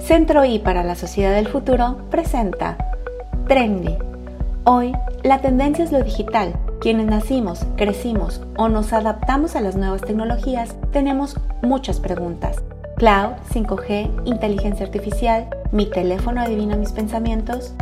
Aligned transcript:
Centro 0.00 0.44
I 0.44 0.58
para 0.60 0.84
la 0.84 0.94
Sociedad 0.94 1.34
del 1.34 1.48
Futuro 1.48 1.96
presenta 2.10 2.76
Trendy. 3.48 3.96
Hoy, 4.64 4.92
la 5.24 5.40
tendencia 5.40 5.84
es 5.84 5.90
lo 5.90 6.02
digital. 6.02 6.54
Quienes 6.80 7.06
nacimos, 7.06 7.66
crecimos 7.76 8.42
o 8.56 8.68
nos 8.68 8.92
adaptamos 8.92 9.56
a 9.56 9.60
las 9.60 9.74
nuevas 9.74 10.02
tecnologías 10.02 10.76
tenemos 10.92 11.40
muchas 11.62 11.98
preguntas. 11.98 12.62
Cloud, 12.96 13.32
5G, 13.52 14.22
inteligencia 14.26 14.86
artificial, 14.86 15.48
mi 15.72 15.86
teléfono 15.86 16.40
adivina 16.40 16.76
mis 16.76 16.92
pensamientos. 16.92 17.72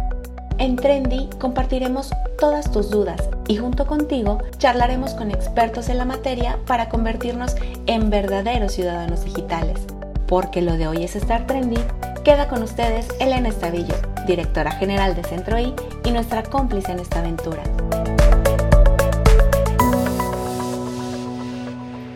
En 0.59 0.77
Trendy 0.77 1.29
compartiremos 1.41 2.11
todas 2.39 2.71
tus 2.71 2.91
dudas 2.91 3.29
y 3.49 3.57
junto 3.57 3.87
contigo 3.87 4.39
charlaremos 4.59 5.15
con 5.15 5.31
expertos 5.31 5.89
en 5.89 5.99
la 5.99 6.05
materia 6.05 6.59
para 6.67 6.89
convertirnos 6.89 7.57
en 7.87 8.09
verdaderos 8.09 8.73
ciudadanos 8.73 9.25
digitales. 9.25 9.81
Porque 10.27 10.63
lo 10.63 10.79
de 10.79 10.89
hoy 10.89 11.05
es 11.05 11.17
estar 11.17 11.47
trendy 11.47 11.79
Queda 12.25 12.49
con 12.49 12.63
ustedes 12.63 13.07
Elena 13.21 13.51
Estavillo, 13.51 13.95
directora 14.27 14.71
general 14.71 15.15
de 15.15 15.23
Centro 15.25 15.59
I 15.59 15.75
y 16.07 16.11
nuestra 16.11 16.43
cómplice 16.43 16.91
en 16.91 17.01
esta 17.01 17.19
aventura. 17.19 17.63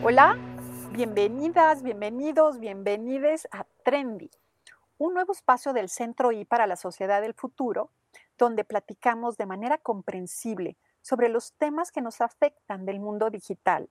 Hola, 0.02 0.38
bienvenidas, 0.92 1.82
bienvenidos, 1.82 2.58
bienvenides 2.58 3.46
a 3.50 3.66
Trendy, 3.84 4.30
un 4.96 5.12
nuevo 5.12 5.32
espacio 5.32 5.74
del 5.74 5.90
Centro 5.90 6.32
I 6.32 6.46
para 6.46 6.66
la 6.66 6.76
sociedad 6.76 7.20
del 7.20 7.34
futuro, 7.34 7.90
donde 8.38 8.64
platicamos 8.64 9.36
de 9.36 9.44
manera 9.44 9.76
comprensible 9.76 10.78
sobre 11.02 11.28
los 11.28 11.52
temas 11.52 11.92
que 11.92 12.00
nos 12.00 12.22
afectan 12.22 12.86
del 12.86 12.98
mundo 12.98 13.28
digital. 13.28 13.90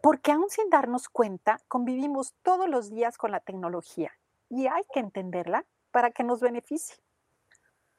Porque 0.00 0.30
aún 0.30 0.50
sin 0.50 0.70
darnos 0.70 1.08
cuenta, 1.08 1.58
convivimos 1.66 2.32
todos 2.44 2.68
los 2.68 2.90
días 2.90 3.18
con 3.18 3.32
la 3.32 3.40
tecnología 3.40 4.12
y 4.50 4.66
hay 4.66 4.82
que 4.92 5.00
entenderla 5.00 5.64
para 5.90 6.10
que 6.10 6.24
nos 6.24 6.40
beneficie. 6.40 6.96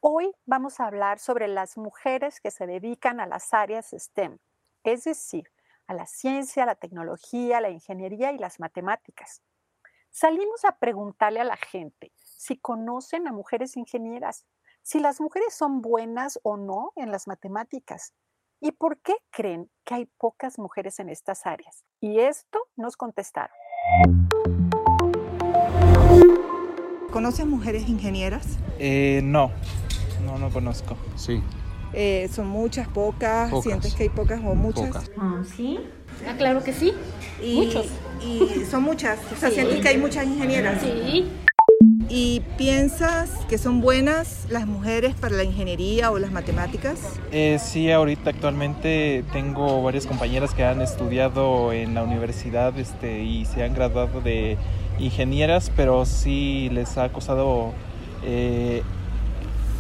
Hoy 0.02 0.31
vamos 0.45 0.80
a 0.80 0.85
hablar 0.85 1.19
sobre 1.19 1.47
las 1.47 1.77
mujeres 1.77 2.39
que 2.39 2.52
se 2.52 2.67
dedican 2.67 3.19
a 3.19 3.25
las 3.25 3.53
áreas 3.53 3.91
STEM, 3.91 4.38
es 4.83 5.05
decir, 5.05 5.49
a 5.88 5.94
la 5.94 6.05
ciencia, 6.05 6.66
la 6.66 6.75
tecnología, 6.75 7.61
la 7.61 7.69
ingeniería 7.69 8.31
y 8.31 8.38
las 8.38 8.59
matemáticas. 8.59 9.41
Salimos 10.09 10.66
a 10.66 10.77
preguntarle 10.77 11.39
a 11.39 11.45
la 11.45 11.57
gente 11.57 12.11
si 12.17 12.57
conocen 12.57 13.27
a 13.27 13.31
mujeres 13.31 13.77
ingenieras, 13.77 14.45
si 14.81 14.99
las 14.99 15.22
mujeres 15.22 15.53
son 15.53 15.81
buenas 15.81 16.39
o 16.44 16.57
no 16.57 16.91
en 16.95 17.11
las 17.11 17.27
matemáticas 17.27 18.13
y 18.59 18.72
por 18.72 18.99
qué 18.99 19.16
creen 19.29 19.69
que 19.85 19.95
hay 19.95 20.05
pocas 20.05 20.59
mujeres 20.59 20.99
en 20.99 21.09
estas 21.09 21.45
áreas. 21.45 21.85
Y 21.99 22.19
esto 22.19 22.59
nos 22.75 22.97
contestaron. 22.97 23.55
¿Conoces 27.11 27.45
mujeres 27.45 27.89
ingenieras? 27.89 28.57
Eh, 28.79 29.21
no, 29.23 29.51
no, 30.25 30.39
no 30.39 30.49
conozco. 30.49 30.95
Sí. 31.15 31.41
Eh, 31.93 32.29
¿Son 32.33 32.47
muchas, 32.47 32.87
pocas? 32.87 33.51
¿Sientes 33.63 33.93
que 33.93 34.03
hay 34.03 34.09
pocas 34.09 34.39
o 34.39 34.55
muchas? 34.55 35.11
Ah, 35.17 35.41
sí. 35.57 35.79
Ah, 36.25 36.35
claro 36.37 36.63
que 36.63 36.71
sí. 36.71 36.93
Muchos. 37.43 37.87
Y 38.23 38.63
son 38.69 38.83
muchas. 38.83 39.19
O 39.31 39.35
sea, 39.35 39.51
¿sientes 39.51 39.81
que 39.81 39.89
hay 39.89 39.97
muchas 39.97 40.25
ingenieras? 40.25 40.81
Sí. 40.81 41.27
¿Y 42.07 42.41
piensas 42.57 43.31
que 43.49 43.57
son 43.57 43.81
buenas 43.81 44.45
las 44.49 44.67
mujeres 44.67 45.15
para 45.15 45.35
la 45.35 45.43
ingeniería 45.43 46.11
o 46.11 46.19
las 46.19 46.31
matemáticas? 46.31 47.19
Eh, 47.31 47.57
sí, 47.61 47.91
ahorita 47.91 48.29
actualmente 48.29 49.23
tengo 49.33 49.81
varias 49.81 50.05
compañeras 50.05 50.53
que 50.53 50.63
han 50.63 50.81
estudiado 50.81 51.73
en 51.73 51.93
la 51.93 52.03
universidad 52.03 52.77
este, 52.77 53.23
y 53.23 53.45
se 53.45 53.63
han 53.63 53.73
graduado 53.73 54.21
de 54.21 54.57
ingenieras, 55.02 55.71
pero 55.75 56.05
sí 56.05 56.69
les 56.71 56.97
ha 56.97 57.11
costado 57.11 57.73
eh, 58.23 58.83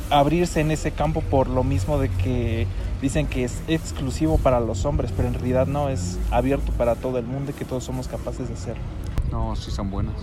abrirse 0.09 0.59
en 0.59 0.71
ese 0.71 0.91
campo 0.91 1.21
por 1.21 1.47
lo 1.47 1.63
mismo 1.63 1.99
de 1.99 2.09
que 2.09 2.67
dicen 3.01 3.27
que 3.27 3.43
es 3.43 3.61
exclusivo 3.67 4.37
para 4.37 4.59
los 4.59 4.85
hombres, 4.85 5.11
pero 5.15 5.27
en 5.27 5.33
realidad 5.33 5.67
no, 5.67 5.89
es 5.89 6.19
abierto 6.29 6.71
para 6.73 6.95
todo 6.95 7.17
el 7.17 7.25
mundo 7.25 7.51
y 7.51 7.53
que 7.53 7.65
todos 7.65 7.83
somos 7.83 8.07
capaces 8.07 8.47
de 8.47 8.53
hacerlo. 8.53 8.83
No, 9.31 9.55
sí 9.55 9.71
son 9.71 9.89
buenas. 9.89 10.15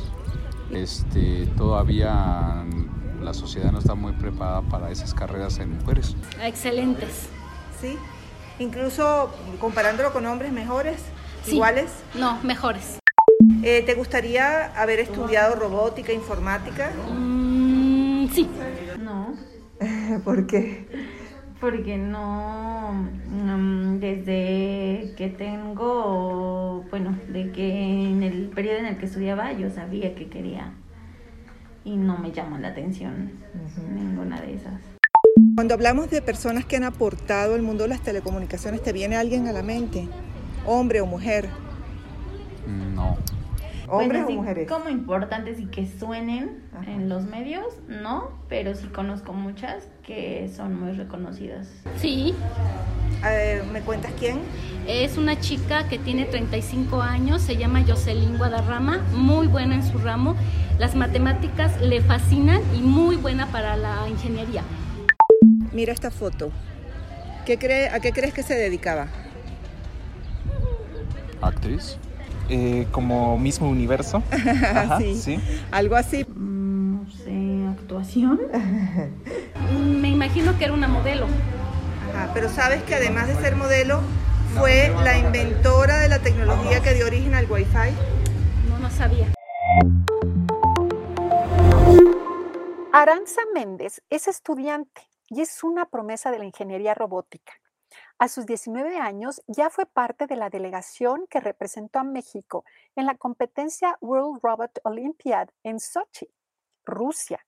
Este, 0.70 1.46
todavía 1.56 2.64
la 3.22 3.34
sociedad 3.34 3.72
no 3.72 3.78
está 3.78 3.94
muy 3.94 4.12
preparada 4.12 4.62
para 4.62 4.90
esas 4.90 5.14
carreras 5.14 5.58
en 5.58 5.78
mujeres. 5.78 6.14
Excelentes. 6.42 7.28
Sí, 7.80 7.96
incluso 8.58 9.30
comparándolo 9.60 10.12
con 10.12 10.26
hombres 10.26 10.52
mejores, 10.52 11.02
iguales. 11.46 11.90
No, 12.14 12.38
mejores. 12.42 12.98
Eh, 13.62 13.82
¿Te 13.84 13.94
gustaría 13.94 14.66
haber 14.80 15.00
estudiado 15.00 15.56
robótica, 15.56 16.12
informática? 16.12 16.90
Mm, 17.12 18.28
sí. 18.28 18.48
No. 19.02 19.34
¿Por 20.24 20.46
qué? 20.46 20.86
Porque 21.60 21.96
no, 21.96 22.92
mm, 22.92 23.98
desde 23.98 25.14
que 25.16 25.28
tengo, 25.36 26.84
bueno, 26.90 27.18
de 27.28 27.50
que 27.50 28.10
en 28.10 28.22
el 28.22 28.48
periodo 28.48 28.78
en 28.78 28.86
el 28.86 28.96
que 28.96 29.06
estudiaba 29.06 29.52
yo 29.52 29.68
sabía 29.70 30.14
que 30.14 30.28
quería 30.28 30.72
y 31.84 31.96
no 31.96 32.16
me 32.18 32.30
llama 32.30 32.60
la 32.60 32.68
atención 32.68 33.32
ninguna 33.92 34.40
de 34.40 34.54
esas. 34.54 34.80
Cuando 35.56 35.74
hablamos 35.74 36.10
de 36.10 36.22
personas 36.22 36.64
que 36.64 36.76
han 36.76 36.84
aportado 36.84 37.56
al 37.56 37.62
mundo 37.62 37.82
de 37.82 37.88
las 37.88 38.02
telecomunicaciones, 38.02 38.82
¿te 38.82 38.92
viene 38.92 39.16
alguien 39.16 39.48
a 39.48 39.52
la 39.52 39.62
mente? 39.62 40.08
¿Hombre 40.64 41.00
o 41.00 41.06
mujer? 41.06 41.48
No. 42.94 43.16
¿Hombres 43.90 44.24
Pues 44.24 44.36
o 44.36 44.40
mujeres? 44.40 44.68
Como 44.68 44.88
importantes 44.88 45.58
y 45.60 45.66
que 45.66 45.86
suenen 45.86 46.62
en 46.86 47.08
los 47.08 47.24
medios, 47.24 47.64
no, 47.88 48.30
pero 48.48 48.74
sí 48.74 48.86
conozco 48.88 49.32
muchas 49.32 49.88
que 50.02 50.50
son 50.54 50.78
muy 50.78 50.92
reconocidas. 50.92 51.68
Sí. 51.96 52.34
Eh, 53.24 53.62
¿Me 53.72 53.80
cuentas 53.80 54.12
quién? 54.18 54.40
Es 54.86 55.16
una 55.16 55.40
chica 55.40 55.88
que 55.88 55.98
tiene 55.98 56.24
35 56.24 57.00
años, 57.02 57.42
se 57.42 57.56
llama 57.56 57.82
Jocelyn 57.86 58.38
Guadarrama, 58.38 58.98
muy 59.14 59.46
buena 59.46 59.74
en 59.74 59.82
su 59.82 59.98
ramo. 59.98 60.36
Las 60.78 60.94
matemáticas 60.94 61.80
le 61.80 62.00
fascinan 62.00 62.60
y 62.76 62.80
muy 62.80 63.16
buena 63.16 63.46
para 63.46 63.76
la 63.76 64.08
ingeniería. 64.08 64.62
Mira 65.72 65.92
esta 65.92 66.10
foto. 66.10 66.50
¿Qué 67.44 67.58
cree, 67.58 67.88
¿A 67.88 68.00
qué 68.00 68.12
crees 68.12 68.34
que 68.34 68.42
se 68.42 68.54
dedicaba? 68.54 69.08
¿Actriz? 71.40 71.98
Eh, 72.48 72.86
como 72.92 73.38
mismo 73.38 73.68
universo. 73.68 74.22
Ajá, 74.30 74.98
Sí. 74.98 75.14
sí. 75.16 75.40
Algo 75.70 75.96
así. 75.96 76.24
Mm, 76.24 76.78
No 77.04 77.10
sé, 77.10 77.66
actuación. 77.78 78.40
Mm, 79.72 80.00
Me 80.00 80.08
imagino 80.08 80.56
que 80.58 80.64
era 80.64 80.72
una 80.74 80.88
modelo. 80.88 81.26
Ajá, 82.14 82.30
pero 82.34 82.48
sabes 82.48 82.82
que 82.84 82.94
además 82.94 83.28
de 83.28 83.34
ser 83.36 83.54
modelo, 83.56 84.00
fue 84.58 84.90
la 85.04 85.18
inventora 85.18 85.98
de 85.98 86.08
la 86.08 86.18
tecnología 86.20 86.80
que 86.80 86.94
dio 86.94 87.06
origen 87.06 87.34
al 87.34 87.50
Wi-Fi. 87.50 87.90
No, 88.70 88.78
no 88.78 88.90
sabía. 88.90 89.26
Aranza 92.92 93.40
Méndez 93.54 94.02
es 94.10 94.26
estudiante 94.28 95.02
y 95.28 95.42
es 95.42 95.62
una 95.62 95.84
promesa 95.86 96.30
de 96.30 96.38
la 96.38 96.44
ingeniería 96.46 96.94
robótica. 96.94 97.52
A 98.20 98.26
sus 98.26 98.46
19 98.46 98.98
años 98.98 99.42
ya 99.46 99.70
fue 99.70 99.86
parte 99.86 100.26
de 100.26 100.34
la 100.34 100.50
delegación 100.50 101.26
que 101.28 101.38
representó 101.40 102.00
a 102.00 102.04
México 102.04 102.64
en 102.96 103.06
la 103.06 103.16
competencia 103.16 103.96
World 104.00 104.40
Robot 104.42 104.80
Olympiad 104.82 105.48
en 105.62 105.78
Sochi, 105.78 106.28
Rusia, 106.84 107.46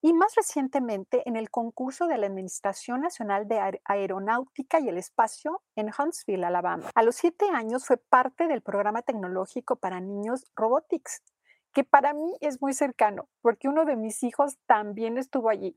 y 0.00 0.12
más 0.12 0.34
recientemente 0.36 1.22
en 1.28 1.34
el 1.36 1.50
concurso 1.50 2.06
de 2.06 2.18
la 2.18 2.26
Administración 2.26 3.00
Nacional 3.00 3.48
de 3.48 3.58
Aer- 3.58 3.80
Aeronáutica 3.84 4.78
y 4.78 4.88
el 4.88 4.98
Espacio 4.98 5.60
en 5.74 5.90
Huntsville, 5.96 6.44
Alabama. 6.44 6.90
A 6.94 7.02
los 7.02 7.16
siete 7.16 7.48
años 7.50 7.84
fue 7.84 7.96
parte 7.96 8.46
del 8.46 8.62
programa 8.62 9.02
tecnológico 9.02 9.76
para 9.76 10.00
niños 10.00 10.44
Robotics, 10.54 11.22
que 11.72 11.82
para 11.82 12.14
mí 12.14 12.36
es 12.40 12.60
muy 12.60 12.74
cercano, 12.74 13.28
porque 13.40 13.68
uno 13.68 13.84
de 13.84 13.96
mis 13.96 14.22
hijos 14.22 14.56
también 14.66 15.18
estuvo 15.18 15.48
allí. 15.48 15.76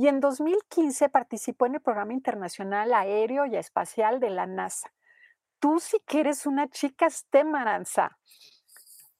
Y 0.00 0.06
en 0.06 0.20
2015 0.20 1.08
participó 1.08 1.66
en 1.66 1.74
el 1.74 1.80
programa 1.80 2.12
internacional 2.12 2.94
aéreo 2.94 3.46
y 3.46 3.56
espacial 3.56 4.20
de 4.20 4.30
la 4.30 4.46
NASA. 4.46 4.92
Tú 5.58 5.80
sí 5.80 6.00
que 6.06 6.20
eres 6.20 6.46
una 6.46 6.68
chica 6.68 7.10
STEM, 7.10 7.56
Aranza. 7.56 8.16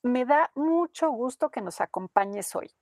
Me 0.05 0.25
da 0.25 0.53
mucho 0.55 1.11
gusto 1.11 1.51
que 1.51 1.63
nos 1.63 1.81
acompañes 1.81 2.55
hoy. 2.55 2.73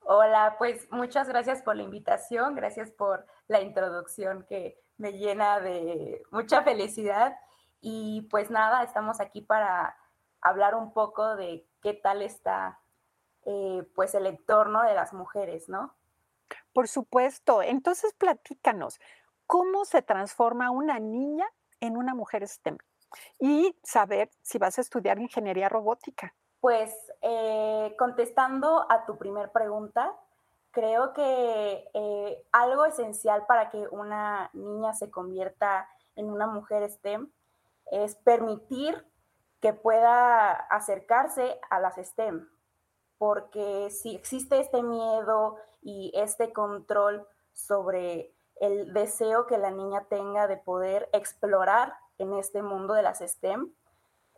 Hola, 0.00 0.54
pues 0.56 0.90
muchas 0.90 1.28
gracias 1.28 1.60
por 1.60 1.76
la 1.76 1.82
invitación, 1.82 2.54
gracias 2.54 2.90
por 2.90 3.26
la 3.48 3.60
introducción 3.60 4.46
que 4.48 4.80
me 4.96 5.12
llena 5.12 5.60
de 5.60 6.22
mucha 6.30 6.62
felicidad 6.62 7.36
y 7.82 8.22
pues 8.30 8.50
nada, 8.50 8.82
estamos 8.82 9.20
aquí 9.20 9.42
para 9.42 9.94
hablar 10.40 10.74
un 10.74 10.94
poco 10.94 11.36
de 11.36 11.68
qué 11.82 11.92
tal 11.92 12.22
está 12.22 12.80
eh, 13.44 13.86
pues 13.94 14.14
el 14.14 14.24
entorno 14.24 14.84
de 14.84 14.94
las 14.94 15.12
mujeres, 15.12 15.68
¿no? 15.68 15.94
Por 16.72 16.88
supuesto. 16.88 17.62
Entonces, 17.62 18.14
platícanos, 18.14 19.00
¿cómo 19.46 19.84
se 19.84 20.02
transforma 20.02 20.70
una 20.70 20.98
niña 20.98 21.46
en 21.80 21.96
una 21.96 22.14
mujer 22.14 22.46
STEM? 22.46 22.78
Y 23.38 23.76
saber 23.82 24.30
si 24.40 24.58
vas 24.58 24.78
a 24.78 24.80
estudiar 24.80 25.18
ingeniería 25.18 25.68
robótica. 25.68 26.34
Pues 26.60 26.94
eh, 27.20 27.94
contestando 27.98 28.86
a 28.90 29.04
tu 29.04 29.18
primer 29.18 29.50
pregunta, 29.50 30.14
creo 30.70 31.12
que 31.12 31.90
eh, 31.92 32.46
algo 32.52 32.86
esencial 32.86 33.44
para 33.46 33.68
que 33.70 33.86
una 33.88 34.50
niña 34.54 34.94
se 34.94 35.10
convierta 35.10 35.88
en 36.16 36.30
una 36.30 36.46
mujer 36.46 36.88
STEM 36.88 37.30
es 37.90 38.16
permitir 38.16 39.06
que 39.60 39.72
pueda 39.72 40.52
acercarse 40.52 41.60
a 41.70 41.78
las 41.78 41.96
STEM, 41.96 42.48
porque 43.22 43.90
si 43.90 44.16
existe 44.16 44.58
este 44.58 44.82
miedo 44.82 45.56
y 45.80 46.10
este 46.12 46.52
control 46.52 47.24
sobre 47.52 48.34
el 48.56 48.92
deseo 48.92 49.46
que 49.46 49.58
la 49.58 49.70
niña 49.70 50.06
tenga 50.08 50.48
de 50.48 50.56
poder 50.56 51.08
explorar 51.12 51.94
en 52.18 52.32
este 52.32 52.62
mundo 52.62 52.94
de 52.94 53.02
las 53.02 53.20
STEM, 53.20 53.72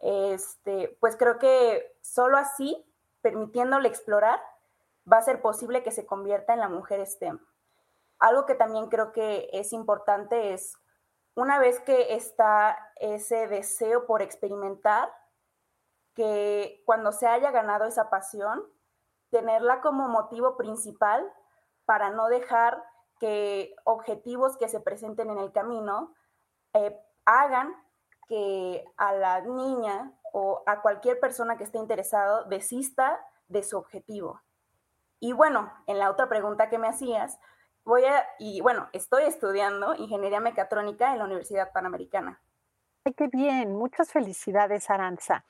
este, 0.03 0.99
pues 1.01 1.17
creo 1.17 1.39
que 1.39 1.97
solo 2.03 2.37
así, 2.37 2.85
permitiéndole 3.23 3.89
explorar, 3.89 4.39
va 5.11 5.17
a 5.17 5.23
ser 5.23 5.41
posible 5.41 5.83
que 5.83 5.91
se 5.91 6.05
convierta 6.05 6.53
en 6.53 6.61
la 6.61 6.69
mujer 6.69 7.07
STEM. 7.07 7.41
Algo 8.19 8.45
que 8.45 8.55
también 8.55 8.91
creo 8.91 9.13
que 9.13 9.49
es 9.55 9.73
importante 9.73 10.53
es, 10.53 10.77
una 11.35 11.59
vez 11.59 11.81
que 11.81 12.17
está 12.17 12.77
ese 12.97 13.49
deseo 13.49 14.05
por 14.05 14.21
experimentar, 14.21 15.11
que 16.15 16.83
cuando 16.85 17.13
se 17.13 17.27
haya 17.27 17.51
ganado 17.51 17.87
esa 17.87 18.11
pasión, 18.11 18.74
tenerla 19.35 19.81
como 19.81 20.07
motivo 20.07 20.57
principal 20.57 21.29
para 21.87 22.11
no 22.11 22.29
dejar 22.29 22.85
que 23.19 23.75
objetivos 23.83 24.57
que 24.57 24.69
se 24.69 24.79
presenten 24.79 25.29
en 25.29 25.39
el 25.39 25.51
camino 25.51 26.15
eh, 26.73 26.97
hagan 27.25 27.75
que 28.29 28.85
a 28.97 29.13
la 29.13 29.41
niña 29.41 30.13
o 30.33 30.63
a 30.67 30.83
cualquier 30.83 31.19
persona 31.19 31.57
que 31.57 31.65
esté 31.65 31.79
interesado 31.79 32.45
desista 32.45 33.21
de 33.49 33.65
su 33.65 33.77
objetivo. 33.77 34.41
Y 35.19 35.33
bueno, 35.33 35.73
en 35.89 35.99
la 35.99 36.11
otra 36.11 36.29
pregunta 36.29 36.69
que 36.69 36.79
me 36.79 36.87
hacías, 36.87 37.41
voy 37.85 38.05
a, 38.05 38.25
y 38.39 38.61
bueno, 38.61 38.89
estoy 38.93 39.25
estudiando 39.25 39.97
ingeniería 39.97 40.39
mecatrónica 40.39 41.13
en 41.13 41.19
la 41.19 41.25
Universidad 41.25 41.73
Panamericana. 41.73 42.41
Ay, 43.05 43.15
qué 43.15 43.27
bien, 43.27 43.75
muchas 43.75 44.13
felicidades, 44.13 44.91
Aranza. 44.91 45.45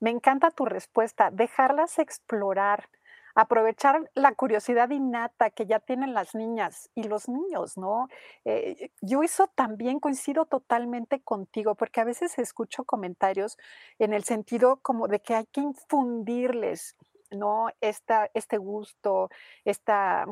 Me 0.00 0.08
encanta 0.08 0.50
tu 0.50 0.64
respuesta, 0.64 1.30
dejarlas 1.30 1.98
explorar, 1.98 2.88
aprovechar 3.36 4.10
la 4.14 4.34
curiosidad 4.34 4.88
innata 4.90 5.50
que 5.50 5.66
ya 5.66 5.78
tienen 5.78 6.14
las 6.14 6.34
niñas 6.34 6.90
y 6.94 7.04
los 7.04 7.28
niños, 7.28 7.76
¿no? 7.76 8.08
Eh, 8.46 8.90
yo 9.02 9.22
eso 9.22 9.46
también 9.54 10.00
coincido 10.00 10.46
totalmente 10.46 11.20
contigo, 11.20 11.74
porque 11.74 12.00
a 12.00 12.04
veces 12.04 12.38
escucho 12.38 12.84
comentarios 12.84 13.58
en 13.98 14.14
el 14.14 14.24
sentido 14.24 14.78
como 14.78 15.06
de 15.06 15.20
que 15.20 15.34
hay 15.34 15.44
que 15.46 15.60
infundirles, 15.60 16.96
¿no? 17.30 17.68
Esta, 17.82 18.30
este 18.32 18.56
gusto, 18.56 19.28
esta, 19.66 20.24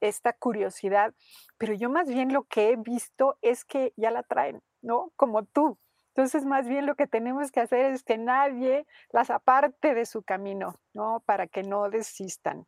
esta 0.00 0.32
curiosidad, 0.32 1.14
pero 1.56 1.72
yo 1.74 1.88
más 1.88 2.08
bien 2.08 2.32
lo 2.32 2.42
que 2.44 2.70
he 2.70 2.76
visto 2.76 3.38
es 3.42 3.64
que 3.64 3.92
ya 3.96 4.10
la 4.10 4.24
traen, 4.24 4.60
¿no? 4.82 5.12
Como 5.14 5.44
tú, 5.44 5.78
entonces, 6.14 6.44
más 6.44 6.66
bien 6.66 6.86
lo 6.86 6.96
que 6.96 7.06
tenemos 7.06 7.52
que 7.52 7.60
hacer 7.60 7.86
es 7.92 8.02
que 8.02 8.18
nadie 8.18 8.86
las 9.10 9.30
aparte 9.30 9.94
de 9.94 10.06
su 10.06 10.22
camino, 10.22 10.74
¿no? 10.92 11.22
Para 11.24 11.46
que 11.46 11.62
no 11.62 11.88
desistan. 11.88 12.66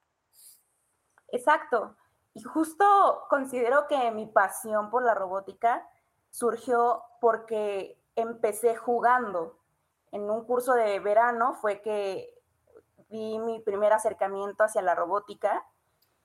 Exacto. 1.28 1.96
Y 2.34 2.42
justo 2.42 2.84
considero 3.28 3.88
que 3.88 4.10
mi 4.12 4.26
pasión 4.26 4.90
por 4.90 5.02
la 5.02 5.14
robótica 5.14 5.86
surgió 6.30 7.02
porque 7.20 8.00
empecé 8.14 8.76
jugando. 8.76 9.58
En 10.12 10.30
un 10.30 10.44
curso 10.44 10.74
de 10.74 11.00
verano 11.00 11.54
fue 11.54 11.82
que 11.82 12.32
vi 13.10 13.38
mi 13.40 13.60
primer 13.60 13.92
acercamiento 13.92 14.62
hacia 14.62 14.82
la 14.82 14.94
robótica 14.94 15.66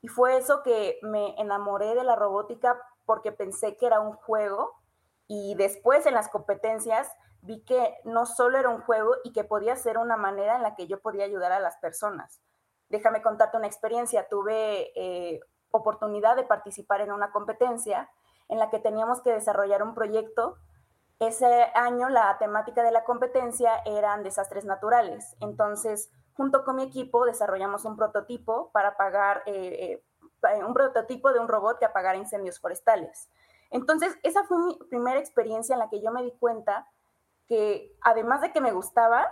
y 0.02 0.08
fue 0.08 0.38
eso 0.38 0.62
que 0.62 1.00
me 1.02 1.36
enamoré 1.42 1.96
de 1.96 2.04
la 2.04 2.16
robótica 2.16 2.80
porque 3.06 3.32
pensé 3.32 3.76
que 3.76 3.88
era 3.88 4.00
un 4.00 4.14
juego 4.14 4.77
y 5.28 5.56
después 5.56 6.06
en 6.06 6.14
las 6.14 6.30
competencias 6.30 7.12
vi 7.42 7.64
que 7.64 7.98
no 8.04 8.26
solo 8.26 8.58
era 8.58 8.70
un 8.70 8.82
juego 8.82 9.16
y 9.24 9.34
que 9.34 9.44
podía 9.44 9.76
ser 9.76 9.98
una 9.98 10.18
manera 10.18 10.56
en 10.56 10.64
la 10.64 10.76
que 10.76 10.88
yo 10.88 11.00
podía 11.00 11.26
ayudar 11.26 11.52
a 11.52 11.60
las 11.60 11.78
personas. 11.78 12.42
Déjame 12.90 13.22
contarte 13.22 13.58
una 13.58 13.68
experiencia. 13.68 14.28
Tuve 14.30 14.92
eh, 14.96 15.40
oportunidad 15.72 16.36
de 16.36 16.44
participar 16.44 17.02
en 17.02 17.12
una 17.12 17.32
competencia 17.32 18.10
en 18.50 18.60
la 18.60 18.70
que 18.70 18.80
teníamos 18.80 19.22
que 19.22 19.34
desarrollar 19.34 19.84
un 19.84 19.94
proyecto. 19.94 20.58
Ese 21.20 21.72
año 21.74 22.10
la 22.10 22.38
temática 22.38 22.84
de 22.84 22.92
la 22.92 23.04
competencia 23.04 23.72
eran 23.86 24.24
desastres 24.24 24.66
naturales. 24.66 25.36
Entonces, 25.42 26.10
junto 26.34 26.64
con 26.64 26.78
mi 26.78 26.84
equipo, 26.84 27.26
desarrollamos 27.26 27.84
un 27.86 27.98
prototipo 27.98 28.72
para 28.72 28.90
apagar, 28.90 29.44
eh, 29.48 30.04
eh, 30.44 30.64
un 30.64 30.74
prototipo 30.74 31.34
de 31.34 31.40
un 31.40 31.48
robot 31.48 31.80
que 31.80 31.86
apagara 31.86 32.18
incendios 32.18 32.60
forestales. 32.60 33.30
Entonces, 33.72 34.18
esa 34.24 34.44
fue 34.44 34.58
mi 34.60 34.78
primera 34.90 35.20
experiencia 35.20 35.74
en 35.74 35.80
la 35.80 35.90
que 35.90 36.02
yo 36.02 36.12
me 36.12 36.24
di 36.24 36.32
cuenta 36.40 36.88
que 37.48 37.96
además 38.02 38.42
de 38.42 38.52
que 38.52 38.62
me 38.62 38.72
gustaba, 38.72 39.28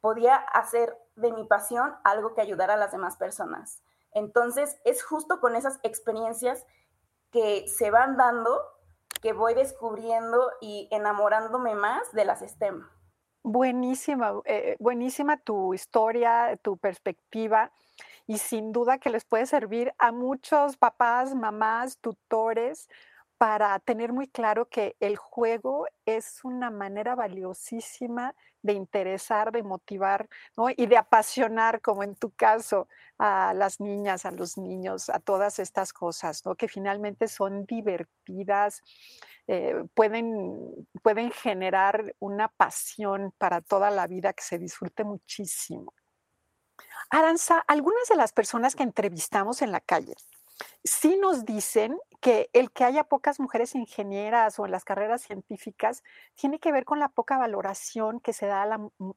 podía 0.00 0.36
hacer 0.36 0.96
de 1.16 1.32
mi 1.32 1.44
pasión 1.44 1.94
algo 2.04 2.34
que 2.34 2.40
ayudara 2.40 2.74
a 2.74 2.78
las 2.78 2.92
demás 2.92 3.16
personas. 3.16 3.82
Entonces, 4.12 4.80
es 4.84 5.02
justo 5.02 5.40
con 5.40 5.56
esas 5.56 5.80
experiencias 5.82 6.66
que 7.30 7.66
se 7.68 7.90
van 7.90 8.16
dando 8.16 8.60
que 9.22 9.32
voy 9.32 9.54
descubriendo 9.54 10.50
y 10.60 10.88
enamorándome 10.90 11.74
más 11.74 12.12
de 12.12 12.24
las 12.24 12.40
STEM. 12.40 12.84
Buenísima, 13.44 14.40
eh, 14.44 14.76
buenísima 14.78 15.36
tu 15.36 15.74
historia, 15.74 16.56
tu 16.62 16.76
perspectiva 16.76 17.72
y 18.26 18.38
sin 18.38 18.72
duda 18.72 18.98
que 18.98 19.10
les 19.10 19.24
puede 19.24 19.46
servir 19.46 19.94
a 19.98 20.12
muchos 20.12 20.76
papás, 20.76 21.34
mamás, 21.34 21.98
tutores, 21.98 22.88
para 23.42 23.76
tener 23.80 24.12
muy 24.12 24.28
claro 24.28 24.68
que 24.68 24.94
el 25.00 25.16
juego 25.16 25.88
es 26.06 26.44
una 26.44 26.70
manera 26.70 27.16
valiosísima 27.16 28.36
de 28.62 28.74
interesar, 28.74 29.50
de 29.50 29.64
motivar 29.64 30.28
y 30.76 30.86
de 30.86 30.96
apasionar, 30.96 31.80
como 31.80 32.04
en 32.04 32.14
tu 32.14 32.30
caso, 32.30 32.86
a 33.18 33.52
las 33.52 33.80
niñas, 33.80 34.26
a 34.26 34.30
los 34.30 34.58
niños, 34.58 35.08
a 35.08 35.18
todas 35.18 35.58
estas 35.58 35.92
cosas, 35.92 36.44
que 36.56 36.68
finalmente 36.68 37.26
son 37.26 37.66
divertidas, 37.66 38.80
eh, 39.48 39.74
pueden, 39.92 40.86
pueden 41.02 41.32
generar 41.32 42.14
una 42.20 42.46
pasión 42.46 43.34
para 43.38 43.60
toda 43.60 43.90
la 43.90 44.06
vida 44.06 44.32
que 44.34 44.44
se 44.44 44.60
disfrute 44.60 45.02
muchísimo. 45.02 45.94
Aranza, 47.10 47.58
algunas 47.66 48.06
de 48.08 48.14
las 48.14 48.32
personas 48.32 48.76
que 48.76 48.84
entrevistamos 48.84 49.62
en 49.62 49.72
la 49.72 49.80
calle 49.80 50.14
sí 50.84 51.16
nos 51.16 51.44
dicen 51.44 51.98
que 52.20 52.48
el 52.52 52.70
que 52.70 52.84
haya 52.84 53.04
pocas 53.04 53.40
mujeres 53.40 53.74
ingenieras 53.74 54.58
o 54.58 54.64
en 54.64 54.70
las 54.70 54.84
carreras 54.84 55.22
científicas 55.22 56.02
tiene 56.34 56.60
que 56.60 56.72
ver 56.72 56.84
con 56.84 57.00
la 57.00 57.08
poca 57.08 57.36
valoración 57.36 58.20
que 58.20 58.32
se 58.32 58.46
da 58.46 58.62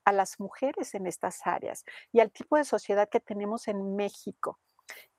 a, 0.03 0.11
las 0.11 0.39
mujeres 0.39 0.95
en 0.95 1.05
estas 1.05 1.45
áreas 1.45 1.85
y 2.11 2.19
al 2.19 2.31
tipo 2.31 2.57
de 2.57 2.63
sociedad 2.63 3.07
que 3.09 3.19
tenemos 3.19 3.67
en 3.67 3.95
México. 3.95 4.59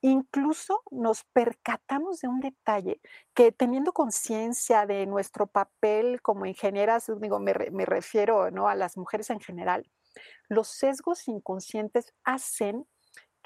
Incluso 0.01 0.83
nos 0.91 1.23
percatamos 1.25 2.19
de 2.19 2.27
un 2.27 2.39
detalle 2.39 3.01
que 3.33 3.51
teniendo 3.51 3.93
conciencia 3.93 4.85
de 4.85 5.05
nuestro 5.05 5.47
papel 5.47 6.21
como 6.21 6.45
ingenieras, 6.45 7.11
digo, 7.19 7.39
me, 7.39 7.53
me 7.71 7.85
refiero 7.85 8.51
¿no? 8.51 8.67
a 8.67 8.75
las 8.75 8.97
mujeres 8.97 9.29
en 9.29 9.39
general, 9.39 9.89
los 10.49 10.67
sesgos 10.67 11.27
inconscientes 11.27 12.13
hacen 12.23 12.85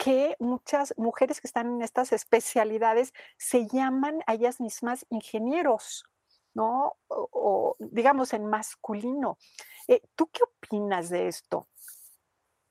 que 0.03 0.35
muchas 0.39 0.95
mujeres 0.97 1.39
que 1.39 1.47
están 1.47 1.67
en 1.67 1.83
estas 1.83 2.11
especialidades 2.11 3.13
se 3.37 3.67
llaman 3.67 4.23
a 4.25 4.33
ellas 4.33 4.59
mismas 4.59 5.05
ingenieros, 5.11 6.05
¿no? 6.55 6.93
O, 7.07 7.75
digamos 7.77 8.33
en 8.33 8.47
masculino. 8.47 9.37
Eh, 9.87 10.01
¿Tú 10.15 10.27
qué 10.33 10.41
opinas 10.43 11.11
de 11.11 11.27
esto? 11.27 11.67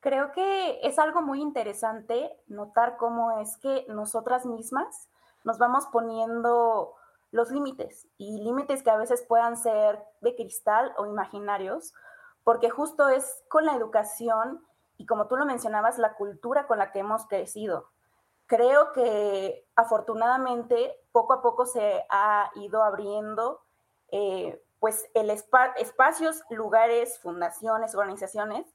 Creo 0.01 0.33
que 0.33 0.81
es 0.83 0.99
algo 0.99 1.23
muy 1.23 1.41
interesante 1.41 2.37
notar 2.49 2.97
cómo 2.97 3.39
es 3.39 3.57
que 3.59 3.87
nosotras 3.89 4.45
mismas 4.45 5.09
nos 5.45 5.57
vamos 5.59 5.87
poniendo 5.93 6.97
los 7.31 7.53
límites 7.53 8.09
y 8.19 8.43
límites 8.43 8.83
que 8.83 8.91
a 8.91 8.97
veces 8.97 9.25
puedan 9.29 9.57
ser 9.57 10.03
de 10.21 10.35
cristal 10.35 10.93
o 10.99 11.07
imaginarios, 11.07 11.95
porque 12.43 12.71
justo 12.71 13.09
es 13.09 13.45
con 13.49 13.67
la 13.67 13.77
educación 13.77 14.67
y 15.01 15.07
como 15.07 15.29
tú 15.29 15.37
lo 15.39 15.47
mencionabas, 15.47 15.97
la 15.97 16.13
cultura 16.13 16.67
con 16.67 16.77
la 16.77 16.93
que 16.93 16.99
hemos 16.99 17.25
crecido. 17.27 17.89
Creo 18.45 18.93
que 18.93 19.67
afortunadamente 19.75 20.95
poco 21.11 21.33
a 21.33 21.41
poco 21.41 21.65
se 21.65 22.05
ha 22.11 22.51
ido 22.57 22.83
abriendo 22.83 23.63
eh, 24.13 24.63
pues 24.79 25.09
el 25.15 25.31
espacios, 25.31 26.43
lugares, 26.51 27.19
fundaciones, 27.19 27.95
organizaciones 27.95 28.67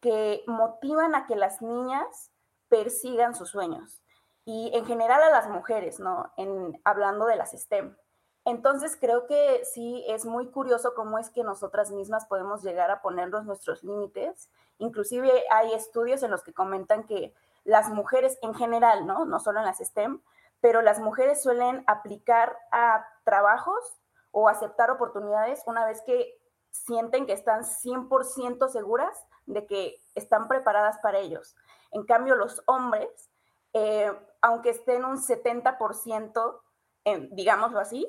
que 0.00 0.42
motivan 0.48 1.14
a 1.14 1.26
que 1.26 1.36
las 1.36 1.62
niñas 1.62 2.32
persigan 2.68 3.36
sus 3.36 3.50
sueños 3.50 4.02
y 4.44 4.72
en 4.74 4.84
general 4.84 5.22
a 5.22 5.30
las 5.30 5.48
mujeres, 5.48 6.00
¿no? 6.00 6.32
En, 6.36 6.80
hablando 6.82 7.26
de 7.26 7.36
las 7.36 7.52
STEM. 7.52 7.96
Entonces 8.44 8.96
creo 9.00 9.26
que 9.26 9.64
sí 9.64 10.04
es 10.08 10.24
muy 10.24 10.48
curioso 10.48 10.94
cómo 10.94 11.18
es 11.18 11.30
que 11.30 11.44
nosotras 11.44 11.92
mismas 11.92 12.26
podemos 12.26 12.62
llegar 12.62 12.90
a 12.90 13.00
ponernos 13.00 13.44
nuestros 13.44 13.84
límites. 13.84 14.50
Inclusive 14.78 15.30
hay 15.50 15.72
estudios 15.74 16.22
en 16.22 16.32
los 16.32 16.42
que 16.42 16.52
comentan 16.52 17.04
que 17.04 17.34
las 17.64 17.90
mujeres 17.90 18.38
en 18.42 18.54
general, 18.54 19.06
¿no? 19.06 19.24
No 19.24 19.38
solo 19.38 19.60
en 19.60 19.66
las 19.66 19.78
STEM, 19.78 20.20
pero 20.60 20.82
las 20.82 20.98
mujeres 20.98 21.42
suelen 21.42 21.84
aplicar 21.86 22.58
a 22.72 23.06
trabajos 23.24 24.00
o 24.32 24.48
aceptar 24.48 24.90
oportunidades 24.90 25.62
una 25.66 25.84
vez 25.84 26.02
que 26.02 26.36
sienten 26.70 27.26
que 27.26 27.34
están 27.34 27.62
100% 27.62 28.68
seguras 28.68 29.26
de 29.46 29.66
que 29.66 30.00
están 30.14 30.48
preparadas 30.48 30.98
para 30.98 31.18
ellos. 31.18 31.54
En 31.90 32.04
cambio, 32.04 32.34
los 32.34 32.62
hombres, 32.66 33.30
eh, 33.72 34.10
aunque 34.40 34.70
estén 34.70 35.04
un 35.04 35.18
70%, 35.18 36.60
en, 37.04 37.34
digámoslo 37.34 37.78
así, 37.78 38.08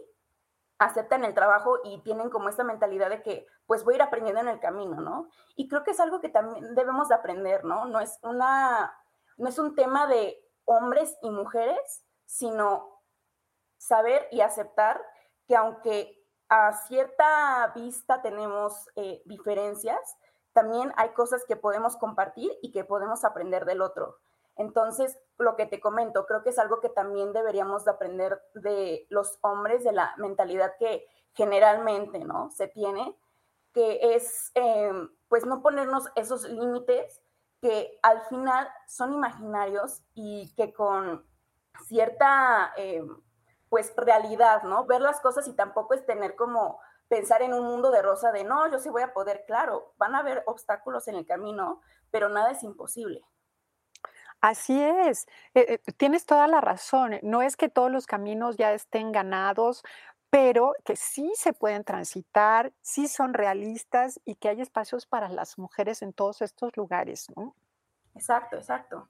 aceptan 0.83 1.23
el 1.23 1.33
trabajo 1.33 1.79
y 1.83 2.01
tienen 2.01 2.29
como 2.29 2.49
esta 2.49 2.63
mentalidad 2.63 3.09
de 3.09 3.21
que 3.21 3.47
pues 3.65 3.83
voy 3.83 3.93
a 3.93 3.97
ir 3.97 4.01
aprendiendo 4.01 4.41
en 4.41 4.49
el 4.49 4.59
camino, 4.59 5.01
¿no? 5.01 5.29
Y 5.55 5.67
creo 5.67 5.83
que 5.83 5.91
es 5.91 5.99
algo 5.99 6.19
que 6.19 6.29
también 6.29 6.75
debemos 6.75 7.09
de 7.09 7.15
aprender, 7.15 7.63
¿no? 7.63 7.85
No 7.85 7.99
es 7.99 8.19
una, 8.21 8.93
no 9.37 9.49
es 9.49 9.57
un 9.57 9.75
tema 9.75 10.07
de 10.07 10.37
hombres 10.65 11.17
y 11.21 11.29
mujeres, 11.29 12.05
sino 12.25 13.01
saber 13.77 14.27
y 14.31 14.41
aceptar 14.41 15.01
que 15.47 15.55
aunque 15.55 16.21
a 16.49 16.73
cierta 16.87 17.71
vista 17.75 18.21
tenemos 18.21 18.89
eh, 18.95 19.21
diferencias, 19.25 20.17
también 20.53 20.93
hay 20.97 21.09
cosas 21.09 21.43
que 21.47 21.55
podemos 21.55 21.97
compartir 21.97 22.51
y 22.61 22.71
que 22.71 22.83
podemos 22.83 23.23
aprender 23.25 23.65
del 23.65 23.81
otro. 23.81 24.19
Entonces, 24.55 25.17
lo 25.37 25.55
que 25.55 25.65
te 25.65 25.79
comento, 25.79 26.25
creo 26.25 26.43
que 26.43 26.49
es 26.49 26.59
algo 26.59 26.79
que 26.79 26.89
también 26.89 27.33
deberíamos 27.33 27.85
de 27.85 27.91
aprender 27.91 28.41
de 28.53 29.07
los 29.09 29.39
hombres, 29.41 29.83
de 29.83 29.91
la 29.91 30.13
mentalidad 30.17 30.73
que 30.77 31.07
generalmente, 31.33 32.19
¿no? 32.19 32.51
Se 32.51 32.67
tiene, 32.67 33.17
que 33.73 34.15
es, 34.15 34.51
em, 34.53 35.09
pues, 35.27 35.45
no 35.45 35.61
ponernos 35.61 36.09
esos 36.15 36.43
límites 36.47 37.21
que 37.61 37.99
al 38.03 38.21
final 38.25 38.69
son 38.87 39.13
imaginarios 39.13 40.03
y 40.13 40.53
que 40.55 40.73
con 40.73 41.25
cierta, 41.87 42.73
em, 42.77 43.21
pues, 43.69 43.93
realidad, 43.97 44.63
¿no? 44.63 44.85
Ver 44.85 45.01
las 45.01 45.19
cosas 45.21 45.47
y 45.47 45.53
tampoco 45.53 45.95
es 45.95 46.05
tener 46.05 46.35
como 46.35 46.79
pensar 47.07 47.41
en 47.41 47.53
un 47.53 47.65
mundo 47.65 47.91
de 47.91 48.01
rosa 48.01 48.31
de, 48.31 48.43
no, 48.43 48.69
yo 48.71 48.79
sí 48.79 48.89
voy 48.89 49.01
a 49.03 49.13
poder, 49.13 49.43
claro, 49.45 49.93
van 49.97 50.15
a 50.15 50.19
haber 50.19 50.43
obstáculos 50.45 51.07
en 51.07 51.15
el 51.15 51.25
camino, 51.25 51.81
pero 52.11 52.29
nada 52.29 52.51
es 52.51 52.63
imposible. 52.63 53.23
Así 54.43 54.77
es, 54.77 55.25
eh, 55.53 55.79
eh, 55.87 55.91
tienes 55.95 56.25
toda 56.25 56.47
la 56.47 56.59
razón. 56.59 57.17
No 57.23 57.41
es 57.41 57.55
que 57.55 57.69
todos 57.69 57.89
los 57.89 58.05
caminos 58.05 58.57
ya 58.57 58.73
estén 58.73 59.13
ganados, 59.13 59.83
pero 60.29 60.73
que 60.83 60.97
sí 60.97 61.31
se 61.37 61.53
pueden 61.53 61.85
transitar, 61.85 62.73
sí 62.81 63.07
son 63.07 63.33
realistas 63.33 64.19
y 64.25 64.35
que 64.35 64.49
hay 64.49 64.59
espacios 64.59 65.05
para 65.05 65.29
las 65.29 65.57
mujeres 65.57 66.01
en 66.01 66.11
todos 66.11 66.41
estos 66.41 66.75
lugares. 66.75 67.27
¿no? 67.37 67.55
Exacto, 68.15 68.57
exacto. 68.57 69.07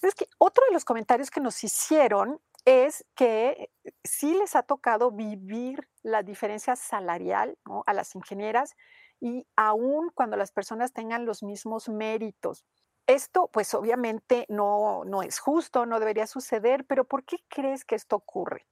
Es 0.00 0.14
que 0.14 0.26
otro 0.38 0.64
de 0.68 0.72
los 0.72 0.86
comentarios 0.86 1.30
que 1.30 1.42
nos 1.42 1.62
hicieron 1.62 2.40
es 2.64 3.04
que 3.14 3.70
sí 4.02 4.32
les 4.32 4.56
ha 4.56 4.62
tocado 4.62 5.10
vivir 5.10 5.86
la 6.02 6.22
diferencia 6.22 6.76
salarial 6.76 7.58
a 7.84 7.92
las 7.92 8.14
ingenieras 8.14 8.74
y 9.20 9.46
aún 9.54 10.10
cuando 10.14 10.38
las 10.38 10.50
personas 10.50 10.94
tengan 10.94 11.26
los 11.26 11.42
mismos 11.42 11.90
méritos. 11.90 12.64
Esto, 13.10 13.48
pues 13.48 13.74
obviamente 13.74 14.46
no, 14.48 15.02
no 15.04 15.22
es 15.22 15.40
justo, 15.40 15.84
no 15.84 15.98
debería 15.98 16.28
suceder, 16.28 16.86
pero 16.86 17.02
¿por 17.02 17.24
qué 17.24 17.38
crees 17.48 17.84
que 17.84 17.96
esto 17.96 18.14
ocurre? 18.14 18.68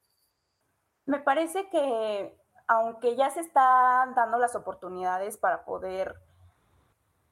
Me 1.06 1.18
parece 1.18 1.68
que 1.70 2.40
aunque 2.68 3.16
ya 3.16 3.30
se 3.30 3.40
están 3.40 4.14
dando 4.14 4.38
las 4.38 4.54
oportunidades 4.54 5.38
para 5.38 5.64
poder 5.64 6.14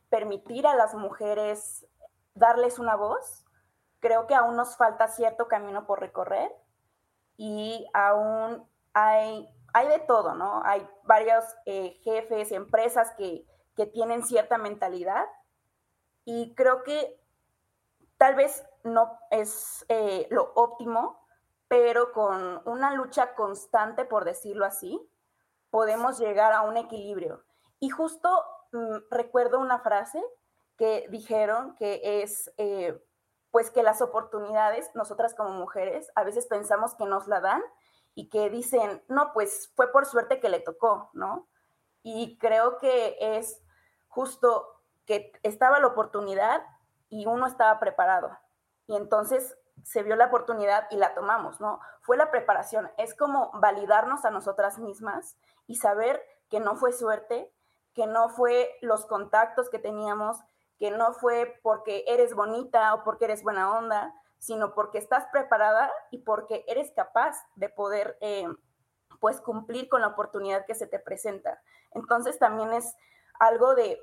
permitir 0.09 0.67
a 0.67 0.75
las 0.75 0.97
mujeres 0.97 1.87
darles 2.35 2.81
una 2.81 2.97
voz, 2.97 3.45
creo 4.01 4.27
que 4.27 4.35
aún 4.35 4.57
nos 4.57 4.77
falta 4.77 5.07
cierto 5.07 5.47
camino 5.47 5.87
por 5.87 6.01
recorrer 6.01 6.51
y 7.37 7.87
aún 7.95 8.69
hay, 8.95 9.49
hay 9.73 9.87
de 9.87 10.01
todo, 10.01 10.35
¿no? 10.35 10.61
Hay 10.65 10.85
varios 11.05 11.45
eh, 11.67 12.01
jefes, 12.03 12.51
empresas 12.51 13.13
que, 13.17 13.47
que 13.77 13.87
tienen 13.87 14.25
cierta 14.25 14.59
mentalidad 14.59 15.25
y 16.27 16.55
creo 16.57 16.83
que 16.83 17.19
tal 18.19 18.35
vez 18.35 18.67
no 18.83 19.19
es 19.31 19.87
eh, 19.89 20.27
lo 20.31 20.53
óptimo, 20.55 21.25
pero 21.69 22.13
con 22.13 22.61
una 22.67 22.93
lucha 22.93 23.35
constante, 23.35 24.05
por 24.05 24.25
decirlo 24.25 24.67
así, 24.67 25.01
podemos 25.71 26.19
llegar 26.19 26.53
a 26.53 26.63
un 26.63 26.77
equilibrio. 26.77 27.45
Y 27.79 27.91
justo 27.91 28.29
mm, 28.73 28.97
recuerdo 29.09 29.61
una 29.61 29.79
frase 29.79 30.23
que 30.77 31.07
dijeron 31.11 31.77
que 31.77 32.23
es, 32.23 32.53
eh, 32.59 33.01
pues 33.53 33.71
que 33.71 33.85
las 33.85 34.03
oportunidades, 34.03 34.91
nosotras 34.95 35.33
como 35.33 35.51
mujeres, 35.51 36.11
a 36.17 36.25
veces 36.25 36.47
pensamos 36.47 36.97
que 36.97 37.07
nos 37.07 37.29
la 37.29 37.41
dan 37.41 37.63
y 38.17 38.31
que 38.31 38.51
dicen, 38.51 39.05
no, 39.07 39.33
pues 39.33 39.73
fue 39.77 39.93
por 39.93 40.07
suerte 40.07 40.41
que 40.41 40.49
le 40.49 40.59
tocó, 40.59 41.09
¿no? 41.13 41.49
Y 42.03 42.37
creo 42.39 42.79
que 42.79 43.17
es 43.21 43.63
justo 44.09 44.76
que 45.07 45.33
estaba 45.43 45.81
la 45.81 45.87
oportunidad 45.87 46.63
y 47.09 47.27
uno 47.27 47.47
estaba 47.47 47.79
preparado. 47.79 48.37
Y 48.87 48.97
entonces 48.97 49.57
se 49.83 50.03
vio 50.03 50.17
la 50.17 50.27
oportunidad 50.27 50.87
y 50.91 50.97
la 50.97 51.15
tomamos, 51.15 51.61
¿no? 51.61 51.81
Fue 52.03 52.17
la 52.17 52.31
preparación, 52.31 52.91
es 52.99 53.15
como 53.15 53.51
validarnos 53.55 54.25
a 54.25 54.31
nosotras 54.31 54.79
mismas 54.79 55.37
y 55.67 55.77
saber 55.77 56.23
que 56.51 56.61
no 56.61 56.77
fue 56.77 56.93
suerte, 56.93 57.53
que 57.95 58.07
no 58.07 58.29
fue 58.29 58.77
los 58.83 59.07
contactos 59.07 59.71
que 59.71 59.79
teníamos, 59.79 60.39
que 60.79 60.91
no 60.91 61.13
fue 61.15 61.59
porque 61.63 62.05
eres 62.07 62.35
bonita 62.35 62.95
o 62.95 63.05
porque 63.05 63.25
eres 63.27 63.43
buena 63.43 63.77
onda, 63.77 64.15
sino 64.39 64.75
porque 64.75 64.99
estás 64.99 65.27
preparada 65.33 65.91
y 66.11 66.19
porque 66.19 66.65
eres 66.69 66.93
capaz 66.93 67.37
de 67.55 67.69
poder, 67.69 68.19
eh, 68.21 68.47
pues, 69.19 69.41
cumplir 69.41 69.89
con 69.89 70.03
la 70.03 70.09
oportunidad 70.09 70.67
que 70.67 70.75
se 70.75 70.87
te 70.87 70.99
presenta. 70.99 71.61
Entonces 71.93 72.39
también 72.39 72.73
es 72.73 72.95
algo 73.39 73.75
de 73.75 74.01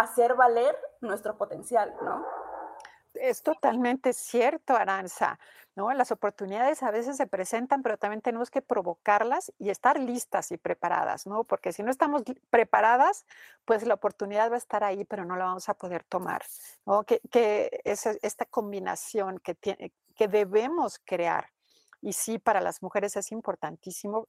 hacer 0.00 0.34
valer 0.34 0.76
nuestro 1.00 1.36
potencial, 1.36 1.94
¿no? 2.02 2.24
Es 3.14 3.42
totalmente 3.42 4.12
cierto, 4.12 4.76
Aranza. 4.76 5.38
¿no? 5.76 5.92
Las 5.92 6.10
oportunidades 6.10 6.82
a 6.82 6.90
veces 6.90 7.16
se 7.16 7.26
presentan, 7.26 7.82
pero 7.82 7.96
también 7.96 8.20
tenemos 8.20 8.50
que 8.50 8.62
provocarlas 8.62 9.52
y 9.58 9.70
estar 9.70 9.98
listas 9.98 10.50
y 10.52 10.56
preparadas, 10.56 11.26
¿no? 11.26 11.44
Porque 11.44 11.72
si 11.72 11.82
no 11.82 11.90
estamos 11.90 12.22
preparadas, 12.50 13.24
pues 13.64 13.86
la 13.86 13.94
oportunidad 13.94 14.50
va 14.50 14.56
a 14.56 14.58
estar 14.58 14.84
ahí, 14.84 15.04
pero 15.04 15.24
no 15.24 15.36
la 15.36 15.44
vamos 15.44 15.68
a 15.68 15.74
poder 15.74 16.04
tomar, 16.04 16.42
¿no? 16.86 17.04
Que, 17.04 17.20
que 17.30 17.80
es 17.84 18.06
esta 18.06 18.44
combinación 18.46 19.38
que, 19.38 19.54
tiene, 19.54 19.92
que 20.16 20.28
debemos 20.28 20.98
crear. 21.04 21.48
Y 22.02 22.12
sí, 22.14 22.38
para 22.38 22.60
las 22.60 22.82
mujeres 22.82 23.16
es 23.16 23.30
importantísimo 23.30 24.28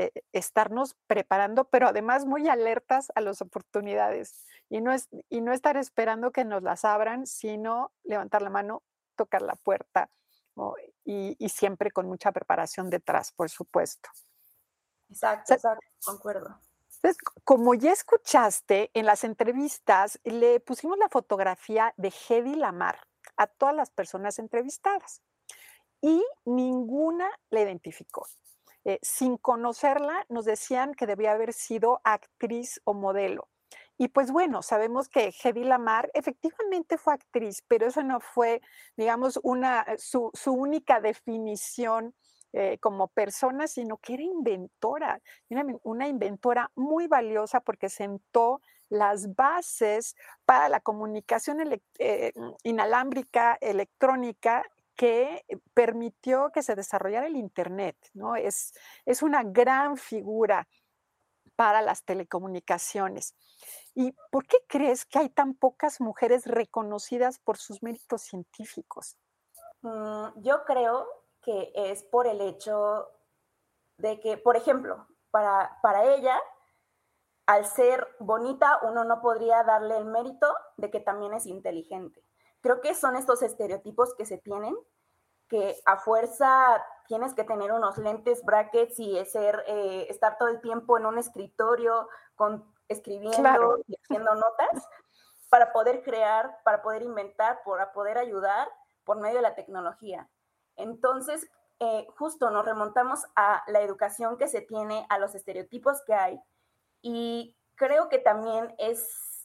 eh, 0.00 0.12
estarnos 0.32 0.94
preparando, 1.08 1.64
pero 1.64 1.88
además 1.88 2.24
muy 2.24 2.48
alertas 2.48 3.10
a 3.16 3.20
las 3.20 3.42
oportunidades 3.42 4.44
y 4.68 4.80
no, 4.80 4.92
es, 4.92 5.08
y 5.28 5.40
no 5.40 5.52
estar 5.52 5.76
esperando 5.76 6.30
que 6.30 6.44
nos 6.44 6.62
las 6.62 6.84
abran, 6.84 7.26
sino 7.26 7.90
levantar 8.04 8.42
la 8.42 8.50
mano, 8.50 8.84
tocar 9.16 9.42
la 9.42 9.56
puerta 9.56 10.08
y, 11.04 11.34
y, 11.36 11.48
siempre 11.48 11.90
con 11.90 12.06
mucha 12.06 12.30
preparación 12.30 12.90
detrás, 12.90 13.32
por 13.32 13.50
supuesto. 13.50 14.08
Exacto, 15.08 15.54
exacto, 15.54 15.86
concuerdo. 16.04 16.60
Entonces, 16.94 17.16
como 17.42 17.74
ya 17.74 17.90
escuchaste 17.90 18.92
en 18.94 19.04
las 19.04 19.24
entrevistas, 19.24 20.20
le 20.22 20.60
pusimos 20.60 20.96
la 20.96 21.08
fotografía 21.08 21.92
de 21.96 22.12
Hedy 22.28 22.54
Lamar 22.54 23.00
a 23.36 23.48
todas 23.48 23.74
las 23.74 23.90
personas 23.90 24.38
entrevistadas 24.38 25.22
y 26.00 26.24
ninguna 26.44 27.28
la 27.50 27.62
identificó. 27.62 28.28
Eh, 28.88 28.98
sin 29.02 29.36
conocerla, 29.36 30.24
nos 30.30 30.46
decían 30.46 30.94
que 30.94 31.06
debía 31.06 31.32
haber 31.32 31.52
sido 31.52 32.00
actriz 32.04 32.80
o 32.84 32.94
modelo. 32.94 33.46
Y 33.98 34.08
pues 34.08 34.30
bueno, 34.30 34.62
sabemos 34.62 35.10
que 35.10 35.30
Hedy 35.44 35.64
Lamar 35.64 36.10
efectivamente 36.14 36.96
fue 36.96 37.12
actriz, 37.12 37.62
pero 37.68 37.86
eso 37.88 38.02
no 38.02 38.18
fue, 38.20 38.62
digamos, 38.96 39.38
una, 39.42 39.82
eh, 39.82 39.98
su, 39.98 40.32
única 40.46 41.02
definición 41.02 42.14
eh, 42.54 42.78
como 42.78 43.08
persona, 43.08 43.66
sino 43.66 43.98
que 43.98 44.14
era 44.14 44.22
inventora, 44.22 45.20
una, 45.84 46.08
inventora 46.08 46.70
muy 46.74 47.08
valiosa 47.08 47.60
porque 47.60 47.90
sentó 47.90 48.62
las 48.88 49.34
bases 49.34 50.16
para 50.46 50.70
la 50.70 50.80
comunicación 50.80 51.58
inalámbrica 52.62 53.58
electrónica 53.60 54.64
que 54.98 55.44
eh, 55.46 55.58
permitió 55.74 56.50
que 56.52 56.64
se 56.64 56.74
desarrollara 56.74 57.28
el 57.28 57.36
Internet, 57.36 57.96
¿no? 58.14 58.34
Es, 58.34 58.74
es 59.06 59.22
una 59.22 59.44
gran 59.44 59.96
figura 59.96 60.68
para 61.54 61.82
las 61.82 62.04
telecomunicaciones. 62.04 63.34
¿Y 63.94 64.12
por 64.30 64.46
qué 64.46 64.58
crees 64.68 65.06
que 65.06 65.20
hay 65.20 65.28
tan 65.28 65.54
pocas 65.54 66.00
mujeres 66.00 66.46
reconocidas 66.46 67.38
por 67.38 67.58
sus 67.58 67.80
méritos 67.82 68.22
científicos? 68.22 69.16
Mm, 69.82 70.42
yo 70.42 70.64
creo 70.64 71.06
que 71.42 71.70
es 71.74 72.02
por 72.02 72.26
el 72.26 72.40
hecho 72.40 73.08
de 73.98 74.18
que, 74.18 74.36
por 74.36 74.56
ejemplo, 74.56 75.06
para, 75.30 75.78
para 75.80 76.12
ella, 76.12 76.36
al 77.46 77.66
ser 77.66 78.06
bonita, 78.18 78.80
uno 78.82 79.04
no 79.04 79.20
podría 79.20 79.62
darle 79.62 79.96
el 79.96 80.06
mérito 80.06 80.52
de 80.76 80.90
que 80.90 80.98
también 80.98 81.34
es 81.34 81.46
inteligente. 81.46 82.27
Creo 82.60 82.80
que 82.80 82.94
son 82.94 83.16
estos 83.16 83.42
estereotipos 83.42 84.14
que 84.14 84.26
se 84.26 84.38
tienen, 84.38 84.76
que 85.48 85.80
a 85.84 85.96
fuerza 85.96 86.84
tienes 87.06 87.34
que 87.34 87.44
tener 87.44 87.72
unos 87.72 87.96
lentes, 87.98 88.44
brackets 88.44 88.98
y 89.00 89.24
ser, 89.24 89.64
eh, 89.66 90.06
estar 90.10 90.36
todo 90.38 90.48
el 90.48 90.60
tiempo 90.60 90.98
en 90.98 91.06
un 91.06 91.18
escritorio 91.18 92.08
con, 92.36 92.70
escribiendo 92.88 93.78
y 93.86 93.96
haciendo 93.96 94.34
notas 94.34 94.86
para 95.48 95.72
poder 95.72 96.02
crear, 96.02 96.58
para 96.64 96.82
poder 96.82 97.02
inventar, 97.02 97.60
para 97.64 97.92
poder 97.92 98.18
ayudar 98.18 98.68
por 99.04 99.18
medio 99.18 99.36
de 99.36 99.42
la 99.42 99.54
tecnología. 99.54 100.28
Entonces, 100.76 101.48
eh, 101.80 102.06
justo 102.18 102.50
nos 102.50 102.66
remontamos 102.66 103.20
a 103.34 103.62
la 103.68 103.80
educación 103.80 104.36
que 104.36 104.48
se 104.48 104.60
tiene, 104.60 105.06
a 105.08 105.18
los 105.18 105.34
estereotipos 105.34 106.02
que 106.04 106.12
hay 106.12 106.40
y 107.00 107.56
creo 107.76 108.08
que 108.08 108.18
también 108.18 108.74
es 108.78 109.37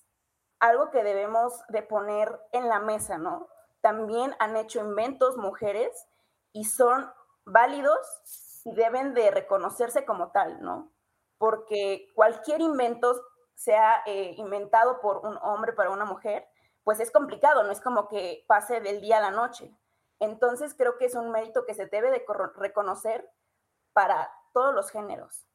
algo 0.64 0.92
que 0.92 1.04
debemos 1.04 1.62
de 1.68 1.84
poner 1.84 2.40
en 2.54 2.70
la 2.70 2.80
mesa, 2.80 3.18
¿no? 3.18 3.50
También 3.82 4.34
han 4.40 4.56
hecho 4.56 4.80
inventos 4.80 5.36
mujeres 5.36 6.08
y 6.54 6.64
son 6.64 7.12
válidos 7.44 8.00
y 8.64 8.74
deben 8.74 9.14
de 9.14 9.30
reconocerse 9.30 10.06
como 10.06 10.32
tal, 10.32 10.62
¿no? 10.62 10.90
Porque 11.38 12.08
cualquier 12.16 12.62
invento 12.62 13.14
sea 13.56 14.04
eh, 14.06 14.36
inventado 14.38 15.02
por 15.02 15.18
un 15.18 15.38
hombre 15.42 15.74
para 15.74 15.90
una 15.90 16.06
mujer, 16.06 16.48
pues 16.86 17.02
es 17.02 17.12
complicado, 17.12 17.64
no 17.64 17.72
es 17.74 17.82
como 17.82 18.08
que 18.08 18.46
pase 18.48 18.80
del 18.80 19.02
día 19.02 19.18
a 19.18 19.22
la 19.22 19.32
noche. 19.32 19.78
Entonces 20.20 20.76
creo 20.78 20.98
que 20.98 21.08
es 21.08 21.16
un 21.16 21.30
mérito 21.30 21.66
que 21.66 21.74
se 21.74 21.88
debe 21.88 22.10
de 22.10 22.26
reconocer 22.56 23.30
para 23.92 24.32
todos 24.54 24.74
los 24.74 24.90
géneros. 24.92 25.46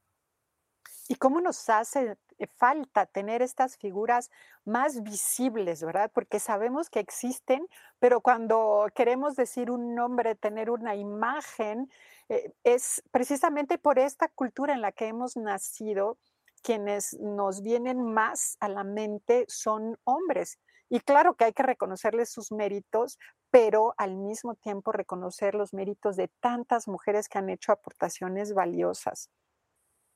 ¿Y 1.08 1.14
cómo 1.14 1.40
nos 1.40 1.66
hace 1.70 2.18
falta 2.46 3.06
tener 3.06 3.42
estas 3.42 3.76
figuras 3.76 4.30
más 4.64 5.02
visibles, 5.02 5.82
verdad? 5.82 6.10
Porque 6.12 6.38
sabemos 6.38 6.90
que 6.90 7.00
existen, 7.00 7.66
pero 7.98 8.20
cuando 8.20 8.86
queremos 8.94 9.34
decir 9.36 9.70
un 9.70 9.94
nombre, 9.94 10.34
tener 10.34 10.70
una 10.70 10.94
imagen, 10.94 11.90
eh, 12.28 12.52
es 12.64 13.02
precisamente 13.10 13.78
por 13.78 13.98
esta 13.98 14.28
cultura 14.28 14.74
en 14.74 14.82
la 14.82 14.92
que 14.92 15.08
hemos 15.08 15.36
nacido, 15.36 16.18
quienes 16.62 17.14
nos 17.20 17.62
vienen 17.62 18.02
más 18.02 18.56
a 18.60 18.68
la 18.68 18.84
mente 18.84 19.44
son 19.48 19.98
hombres. 20.04 20.58
Y 20.90 21.00
claro 21.00 21.34
que 21.34 21.44
hay 21.44 21.52
que 21.52 21.62
reconocerles 21.62 22.30
sus 22.30 22.50
méritos, 22.50 23.18
pero 23.50 23.94
al 23.96 24.16
mismo 24.16 24.54
tiempo 24.54 24.92
reconocer 24.92 25.54
los 25.54 25.72
méritos 25.74 26.16
de 26.16 26.28
tantas 26.40 26.88
mujeres 26.88 27.28
que 27.28 27.38
han 27.38 27.50
hecho 27.50 27.72
aportaciones 27.72 28.54
valiosas. 28.54 29.30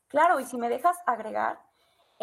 Claro, 0.09 0.41
y 0.41 0.45
si 0.45 0.59
me 0.59 0.69
dejas 0.69 0.97
agregar, 1.07 1.59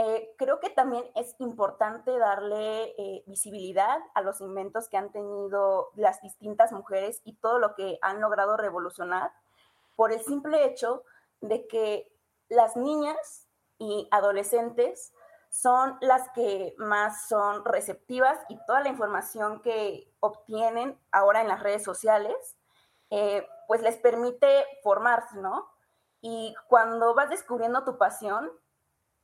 eh, 0.02 0.34
creo 0.38 0.62
que 0.62 0.70
también 0.70 1.04
es 1.14 1.36
importante 1.40 2.18
darle 2.18 2.96
eh, 2.98 3.22
visibilidad 3.28 4.00
a 4.14 4.22
los 4.22 4.40
inventos 4.40 4.88
que 4.88 4.96
han 4.96 5.12
tenido 5.12 5.90
las 5.96 6.22
distintas 6.22 6.72
mujeres 6.72 7.20
y 7.26 7.34
todo 7.34 7.60
lo 7.60 7.76
que 7.76 8.00
han 8.02 8.22
logrado 8.22 8.56
revolucionar 8.56 9.34
por 9.98 10.14
el 10.14 10.22
simple 10.22 10.64
hecho 10.64 11.04
de 11.42 11.68
que 11.68 12.10
las 12.48 12.78
niñas 12.78 13.50
y 13.78 14.08
adolescentes 14.10 15.12
son 15.50 15.98
las 16.00 16.30
que 16.30 16.76
más 16.78 17.28
son 17.28 17.66
receptivas 17.66 18.40
y 18.48 18.58
toda 18.66 18.80
la 18.80 18.88
información 18.88 19.62
que 19.62 20.10
obtienen 20.22 20.98
ahora 21.12 21.42
en 21.42 21.50
las 21.50 21.62
redes 21.62 21.84
sociales, 21.84 22.58
eh, 23.10 23.46
pues 23.68 23.82
les 23.82 23.98
permite 23.98 24.64
formarse, 24.82 25.40
¿no? 25.40 25.70
Y 26.22 26.56
cuando 26.70 27.14
vas 27.16 27.30
descubriendo 27.30 27.84
tu 27.84 27.98
pasión, 27.98 28.50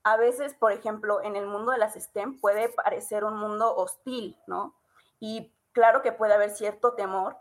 a 0.05 0.17
veces, 0.17 0.53
por 0.53 0.71
ejemplo, 0.71 1.23
en 1.23 1.35
el 1.35 1.47
mundo 1.47 1.71
de 1.71 1.79
las 1.79 1.95
STEM 1.95 2.39
puede 2.39 2.69
parecer 2.69 3.23
un 3.23 3.37
mundo 3.37 3.75
hostil, 3.75 4.39
¿no? 4.45 4.75
Y 5.19 5.51
claro 5.71 6.03
que 6.03 6.11
puede 6.11 6.35
haber 6.35 6.51
cierto 6.51 6.93
temor, 6.93 7.35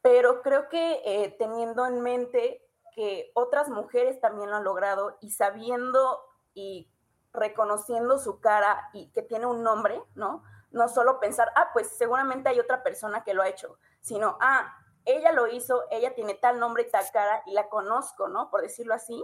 pero 0.00 0.40
creo 0.40 0.70
que 0.70 1.02
eh, 1.04 1.36
teniendo 1.38 1.86
en 1.86 2.00
mente 2.00 2.66
que 2.94 3.30
otras 3.34 3.68
mujeres 3.68 4.22
también 4.22 4.48
lo 4.48 4.56
han 4.56 4.64
logrado 4.64 5.18
y 5.20 5.32
sabiendo 5.32 6.22
y 6.54 6.90
reconociendo 7.34 8.18
su 8.18 8.40
cara 8.40 8.88
y 8.94 9.10
que 9.12 9.20
tiene 9.20 9.44
un 9.44 9.62
nombre, 9.62 10.02
¿no? 10.14 10.42
No 10.70 10.88
solo 10.88 11.20
pensar, 11.20 11.52
ah, 11.56 11.68
pues 11.74 11.90
seguramente 11.90 12.48
hay 12.48 12.58
otra 12.58 12.82
persona 12.82 13.22
que 13.22 13.34
lo 13.34 13.42
ha 13.42 13.48
hecho, 13.48 13.78
sino, 14.00 14.38
ah, 14.40 14.74
ella 15.04 15.32
lo 15.32 15.46
hizo, 15.46 15.84
ella 15.90 16.14
tiene 16.14 16.32
tal 16.32 16.58
nombre 16.58 16.84
y 16.84 16.90
tal 16.90 17.04
cara 17.12 17.42
y 17.44 17.52
la 17.52 17.68
conozco, 17.68 18.28
¿no? 18.28 18.50
Por 18.50 18.62
decirlo 18.62 18.94
así. 18.94 19.22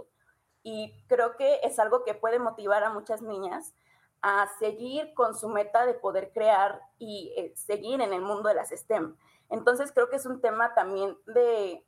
Y 0.67 0.91
creo 1.07 1.37
que 1.37 1.59
es 1.61 1.77
algo 1.77 2.03
que 2.03 2.15
puede 2.15 2.39
motivar 2.39 2.83
a 2.83 2.89
muchas 2.89 3.21
niñas 3.21 3.75
a 4.23 4.49
seguir 4.57 5.13
con 5.13 5.37
su 5.37 5.47
meta 5.47 5.85
de 5.85 5.93
poder 5.93 6.31
crear 6.33 6.81
y 6.97 7.31
eh, 7.37 7.53
seguir 7.55 8.01
en 8.01 8.13
el 8.13 8.21
mundo 8.21 8.49
de 8.49 8.55
las 8.55 8.71
STEM. 8.71 9.15
Entonces 9.51 9.91
creo 9.91 10.09
que 10.09 10.15
es 10.15 10.25
un 10.25 10.41
tema 10.41 10.73
también 10.73 11.15
de 11.27 11.85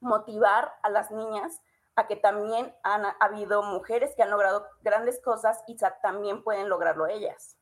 motivar 0.00 0.72
a 0.82 0.88
las 0.88 1.10
niñas 1.10 1.60
a 1.96 2.06
que 2.06 2.16
también 2.16 2.74
han 2.82 3.04
habido 3.20 3.62
mujeres 3.62 4.14
que 4.16 4.22
han 4.22 4.30
logrado 4.30 4.66
grandes 4.80 5.20
cosas 5.20 5.62
y 5.66 5.76
también 6.02 6.42
pueden 6.42 6.70
lograrlo 6.70 7.06
ellas. 7.06 7.58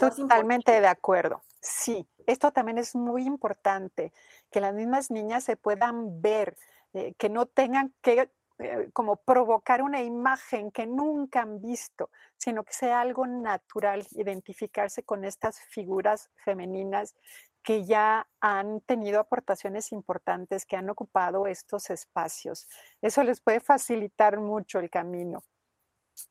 Totalmente 0.00 0.80
de 0.80 0.88
acuerdo. 0.88 1.42
Sí, 1.60 2.08
esto 2.26 2.50
también 2.50 2.78
es 2.78 2.94
muy 2.94 3.26
importante, 3.26 4.14
que 4.50 4.62
las 4.62 4.72
mismas 4.72 5.10
niñas 5.10 5.44
se 5.44 5.58
puedan 5.58 6.22
ver, 6.22 6.56
eh, 6.94 7.12
que 7.18 7.28
no 7.28 7.44
tengan 7.44 7.92
que 8.00 8.30
eh, 8.58 8.90
como 8.92 9.16
provocar 9.16 9.82
una 9.82 10.02
imagen 10.02 10.70
que 10.70 10.86
nunca 10.86 11.42
han 11.42 11.60
visto, 11.60 12.10
sino 12.38 12.64
que 12.64 12.72
sea 12.72 13.00
algo 13.00 13.26
natural 13.26 14.06
identificarse 14.12 15.02
con 15.02 15.24
estas 15.24 15.60
figuras 15.68 16.30
femeninas 16.36 17.14
que 17.62 17.84
ya 17.84 18.26
han 18.40 18.80
tenido 18.82 19.20
aportaciones 19.20 19.92
importantes, 19.92 20.64
que 20.64 20.76
han 20.76 20.88
ocupado 20.88 21.46
estos 21.46 21.90
espacios. 21.90 22.68
Eso 23.02 23.24
les 23.24 23.40
puede 23.40 23.60
facilitar 23.60 24.38
mucho 24.38 24.78
el 24.78 24.88
camino. 24.88 25.42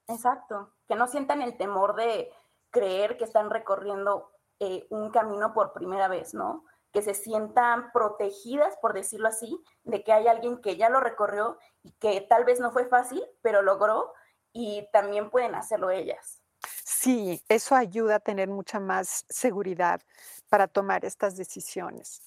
Exacto, 0.07 0.73
que 0.87 0.95
no 0.95 1.07
sientan 1.07 1.41
el 1.41 1.57
temor 1.57 1.95
de 1.95 2.31
creer 2.71 3.17
que 3.17 3.25
están 3.25 3.49
recorriendo 3.49 4.31
eh, 4.59 4.87
un 4.89 5.11
camino 5.11 5.53
por 5.53 5.73
primera 5.73 6.07
vez, 6.07 6.33
¿no? 6.33 6.63
Que 6.95 7.01
se 7.01 7.13
sientan 7.13 7.91
protegidas, 7.91 8.77
por 8.77 8.93
decirlo 8.93 9.27
así, 9.27 9.61
de 9.83 10.01
que 10.01 10.13
hay 10.13 10.29
alguien 10.29 10.61
que 10.61 10.77
ya 10.77 10.87
lo 10.87 11.01
recorrió 11.01 11.57
y 11.83 11.91
que 11.99 12.21
tal 12.21 12.45
vez 12.45 12.61
no 12.61 12.71
fue 12.71 12.85
fácil, 12.85 13.21
pero 13.41 13.61
logró 13.61 14.13
y 14.53 14.87
también 14.93 15.29
pueden 15.29 15.55
hacerlo 15.55 15.89
ellas. 15.89 16.41
Sí, 16.85 17.43
eso 17.49 17.75
ayuda 17.75 18.15
a 18.15 18.19
tener 18.21 18.47
mucha 18.47 18.79
más 18.79 19.25
seguridad 19.27 19.99
para 20.47 20.69
tomar 20.69 21.03
estas 21.03 21.35
decisiones. 21.35 22.21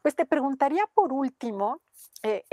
Pues 0.00 0.16
te 0.16 0.24
preguntaría 0.24 0.86
por 0.94 1.12
último, 1.12 1.82
eh, 2.24 2.44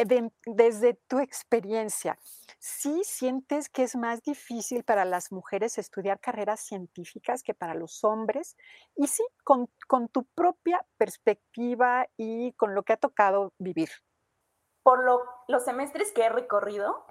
desde 0.45 0.95
tu 1.07 1.19
experiencia, 1.19 2.17
¿sí 2.57 3.03
sientes 3.03 3.69
que 3.69 3.83
es 3.83 3.95
más 3.95 4.23
difícil 4.23 4.83
para 4.83 5.05
las 5.05 5.31
mujeres 5.31 5.77
estudiar 5.77 6.19
carreras 6.19 6.59
científicas 6.61 7.43
que 7.43 7.53
para 7.53 7.75
los 7.75 8.03
hombres? 8.03 8.57
Y 8.95 9.07
sí, 9.07 9.23
con, 9.43 9.69
tu 10.09 10.23
propia 10.33 10.83
perspectiva 10.97 12.07
y 12.17 12.53
con 12.53 12.73
lo 12.73 12.83
que 12.83 12.93
ha 12.93 12.97
tocado 12.97 13.53
vivir. 13.59 13.89
Por 14.81 15.03
los 15.47 15.63
semestres 15.63 16.11
que 16.13 16.23
he 16.23 16.29
recorrido, 16.29 17.05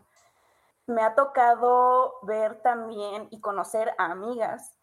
me 0.88 1.02
ha 1.02 1.14
tocado 1.14 2.14
ver 2.22 2.60
también 2.62 3.28
y 3.30 3.40
conocer 3.40 3.94
a 3.98 4.06
amigas 4.06 4.76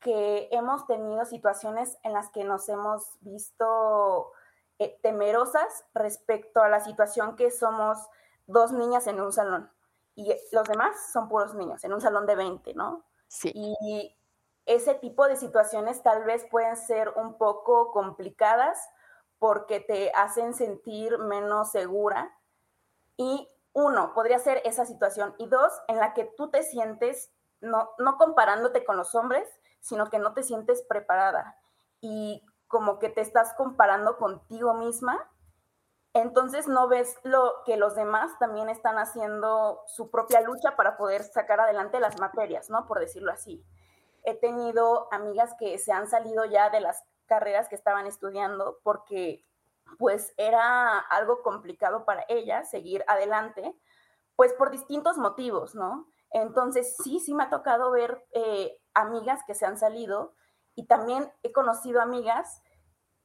que 0.00 0.48
hemos 0.50 0.86
tenido 0.86 1.24
situaciones 1.24 1.96
en 2.02 2.12
las 2.12 2.30
que 2.30 2.44
nos 2.44 2.68
hemos 2.68 3.16
visto 3.20 4.32
eh, 4.82 4.98
temerosas 5.02 5.84
respecto 5.94 6.62
a 6.62 6.68
la 6.68 6.80
situación 6.80 7.36
que 7.36 7.50
somos 7.50 7.98
dos 8.46 8.72
niñas 8.72 9.06
en 9.06 9.20
un 9.20 9.32
salón 9.32 9.70
y 10.14 10.34
los 10.52 10.68
demás 10.68 11.10
son 11.12 11.28
puros 11.28 11.54
niños 11.54 11.82
en 11.84 11.92
un 11.92 12.00
salón 12.00 12.26
de 12.26 12.36
20, 12.36 12.74
¿no? 12.74 13.04
Sí. 13.28 13.50
Y 13.54 14.16
ese 14.66 14.94
tipo 14.94 15.26
de 15.26 15.36
situaciones 15.36 16.02
tal 16.02 16.24
vez 16.24 16.44
pueden 16.50 16.76
ser 16.76 17.10
un 17.16 17.38
poco 17.38 17.92
complicadas 17.92 18.78
porque 19.38 19.80
te 19.80 20.12
hacen 20.14 20.54
sentir 20.54 21.18
menos 21.18 21.72
segura. 21.72 22.38
Y 23.16 23.48
uno, 23.72 24.12
podría 24.14 24.38
ser 24.38 24.60
esa 24.64 24.84
situación. 24.84 25.34
Y 25.38 25.46
dos, 25.48 25.72
en 25.88 25.96
la 25.96 26.14
que 26.14 26.24
tú 26.36 26.50
te 26.50 26.62
sientes, 26.62 27.32
no, 27.60 27.90
no 27.98 28.18
comparándote 28.18 28.84
con 28.84 28.96
los 28.96 29.14
hombres, 29.14 29.48
sino 29.80 30.10
que 30.10 30.18
no 30.18 30.34
te 30.34 30.42
sientes 30.42 30.82
preparada. 30.82 31.58
Y 32.00 32.44
como 32.72 32.98
que 32.98 33.10
te 33.10 33.20
estás 33.20 33.52
comparando 33.52 34.16
contigo 34.16 34.72
misma, 34.72 35.30
entonces 36.14 36.66
no 36.68 36.88
ves 36.88 37.18
lo 37.22 37.52
que 37.66 37.76
los 37.76 37.94
demás 37.94 38.32
también 38.38 38.70
están 38.70 38.96
haciendo 38.96 39.82
su 39.86 40.10
propia 40.10 40.40
lucha 40.40 40.74
para 40.74 40.96
poder 40.96 41.22
sacar 41.22 41.60
adelante 41.60 42.00
las 42.00 42.18
materias, 42.18 42.70
¿no? 42.70 42.86
Por 42.86 42.98
decirlo 42.98 43.30
así. 43.30 43.62
He 44.24 44.32
tenido 44.34 45.06
amigas 45.12 45.54
que 45.58 45.76
se 45.76 45.92
han 45.92 46.08
salido 46.08 46.46
ya 46.46 46.70
de 46.70 46.80
las 46.80 47.04
carreras 47.26 47.68
que 47.68 47.74
estaban 47.74 48.06
estudiando 48.06 48.78
porque 48.82 49.44
pues 49.98 50.32
era 50.38 50.98
algo 50.98 51.42
complicado 51.42 52.06
para 52.06 52.24
ellas 52.28 52.70
seguir 52.70 53.04
adelante 53.06 53.76
pues 54.34 54.54
por 54.54 54.70
distintos 54.70 55.18
motivos, 55.18 55.74
¿no? 55.74 56.06
Entonces, 56.30 56.96
sí, 57.04 57.20
sí 57.20 57.34
me 57.34 57.44
ha 57.44 57.50
tocado 57.50 57.90
ver 57.90 58.26
eh, 58.32 58.80
amigas 58.94 59.40
que 59.46 59.54
se 59.54 59.66
han 59.66 59.76
salido 59.76 60.32
y 60.74 60.86
también 60.86 61.30
he 61.42 61.52
conocido 61.52 62.00
amigas 62.00 62.61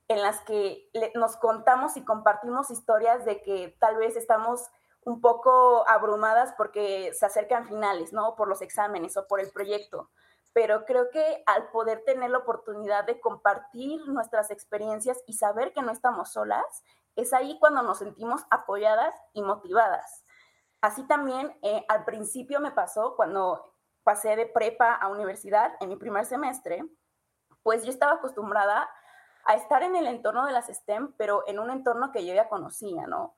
en 0.07 0.21
las 0.21 0.41
que 0.41 0.89
nos 1.15 1.35
contamos 1.37 1.97
y 1.97 2.05
compartimos 2.05 2.71
historias 2.71 3.25
de 3.25 3.41
que 3.41 3.75
tal 3.79 3.97
vez 3.97 4.15
estamos 4.15 4.69
un 5.01 5.21
poco 5.21 5.87
abrumadas 5.87 6.53
porque 6.57 7.13
se 7.13 7.25
acercan 7.25 7.67
finales, 7.67 8.13
¿no? 8.13 8.35
Por 8.35 8.47
los 8.47 8.61
exámenes 8.61 9.15
o 9.17 9.27
por 9.27 9.39
el 9.39 9.51
proyecto. 9.51 10.09
Pero 10.53 10.85
creo 10.85 11.09
que 11.11 11.43
al 11.45 11.69
poder 11.69 12.03
tener 12.05 12.29
la 12.29 12.39
oportunidad 12.39 13.05
de 13.05 13.19
compartir 13.19 14.01
nuestras 14.07 14.49
experiencias 14.49 15.21
y 15.25 15.33
saber 15.33 15.73
que 15.73 15.81
no 15.81 15.91
estamos 15.91 16.31
solas, 16.31 16.83
es 17.15 17.33
ahí 17.33 17.57
cuando 17.59 17.83
nos 17.83 17.99
sentimos 17.99 18.41
apoyadas 18.49 19.13
y 19.33 19.41
motivadas. 19.41 20.23
Así 20.81 21.05
también 21.07 21.57
eh, 21.63 21.85
al 21.89 22.05
principio 22.05 22.59
me 22.59 22.71
pasó 22.71 23.15
cuando 23.15 23.73
pasé 24.03 24.35
de 24.35 24.45
prepa 24.45 24.93
a 24.93 25.09
universidad 25.09 25.73
en 25.79 25.89
mi 25.89 25.95
primer 25.97 26.25
semestre, 26.25 26.83
pues 27.63 27.83
yo 27.83 27.89
estaba 27.89 28.13
acostumbrada 28.13 28.89
a 29.47 29.55
estar 29.55 29.81
en 29.81 29.95
el 29.95 30.07
entorno 30.07 30.45
de 30.45 30.51
las 30.51 30.67
STEM, 30.67 31.13
pero 31.17 31.43
en 31.47 31.57
un 31.59 31.71
entorno 31.71 32.11
que 32.11 32.25
yo 32.25 32.33
ya 32.33 32.49
conocía, 32.49 33.07
¿no? 33.07 33.33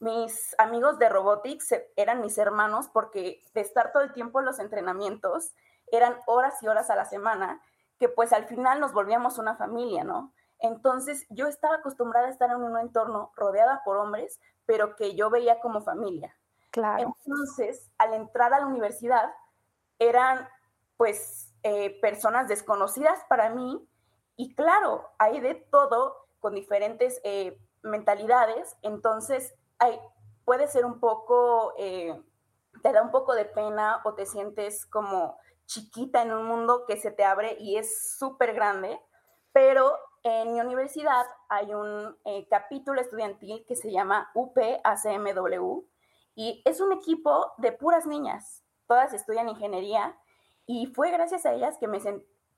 Mis 0.00 0.56
amigos 0.58 0.98
de 0.98 1.08
robotics 1.08 1.72
eran 1.94 2.20
mis 2.20 2.36
hermanos 2.36 2.88
porque 2.92 3.40
de 3.54 3.60
estar 3.60 3.92
todo 3.92 4.02
el 4.02 4.12
tiempo 4.12 4.40
en 4.40 4.46
los 4.46 4.58
entrenamientos, 4.58 5.52
eran 5.92 6.18
horas 6.26 6.60
y 6.62 6.68
horas 6.68 6.90
a 6.90 6.96
la 6.96 7.04
semana, 7.04 7.62
que 8.00 8.08
pues 8.08 8.32
al 8.32 8.46
final 8.46 8.80
nos 8.80 8.92
volvíamos 8.92 9.38
una 9.38 9.54
familia, 9.54 10.02
¿no? 10.02 10.32
Entonces 10.58 11.26
yo 11.30 11.46
estaba 11.46 11.76
acostumbrada 11.76 12.26
a 12.26 12.30
estar 12.30 12.50
en 12.50 12.56
un 12.56 12.76
entorno 12.76 13.32
rodeada 13.36 13.82
por 13.84 13.98
hombres, 13.98 14.40
pero 14.66 14.96
que 14.96 15.14
yo 15.14 15.30
veía 15.30 15.60
como 15.60 15.80
familia. 15.82 16.36
Claro. 16.72 17.14
Entonces, 17.24 17.88
al 17.98 18.14
entrar 18.14 18.52
a 18.52 18.58
la 18.58 18.66
universidad, 18.66 19.32
eran 20.00 20.48
pues 20.96 21.54
eh, 21.62 22.00
personas 22.00 22.48
desconocidas 22.48 23.20
para 23.28 23.50
mí 23.50 23.88
y 24.36 24.54
claro, 24.54 25.10
hay 25.18 25.40
de 25.40 25.54
todo 25.54 26.28
con 26.40 26.54
diferentes 26.54 27.20
eh, 27.24 27.58
mentalidades, 27.82 28.76
entonces 28.82 29.54
hay, 29.78 29.98
puede 30.44 30.66
ser 30.66 30.84
un 30.84 31.00
poco, 31.00 31.74
eh, 31.78 32.20
te 32.82 32.92
da 32.92 33.02
un 33.02 33.10
poco 33.10 33.34
de 33.34 33.44
pena 33.44 34.00
o 34.04 34.14
te 34.14 34.26
sientes 34.26 34.86
como 34.86 35.36
chiquita 35.66 36.22
en 36.22 36.32
un 36.32 36.46
mundo 36.46 36.84
que 36.86 36.96
se 36.96 37.10
te 37.10 37.24
abre 37.24 37.56
y 37.58 37.76
es 37.76 38.16
súper 38.18 38.54
grande, 38.54 39.00
pero 39.52 39.96
en 40.22 40.52
mi 40.52 40.60
universidad 40.60 41.26
hay 41.48 41.74
un 41.74 42.16
eh, 42.24 42.46
capítulo 42.48 43.00
estudiantil 43.00 43.64
que 43.66 43.76
se 43.76 43.90
llama 43.90 44.30
UPACMW 44.34 45.84
y 46.34 46.62
es 46.64 46.80
un 46.80 46.92
equipo 46.92 47.52
de 47.58 47.72
puras 47.72 48.06
niñas, 48.06 48.64
todas 48.86 49.12
estudian 49.12 49.48
ingeniería 49.48 50.16
y 50.66 50.86
fue 50.86 51.10
gracias 51.10 51.44
a 51.44 51.52
ellas 51.52 51.76
que 51.78 51.88
me 51.88 52.00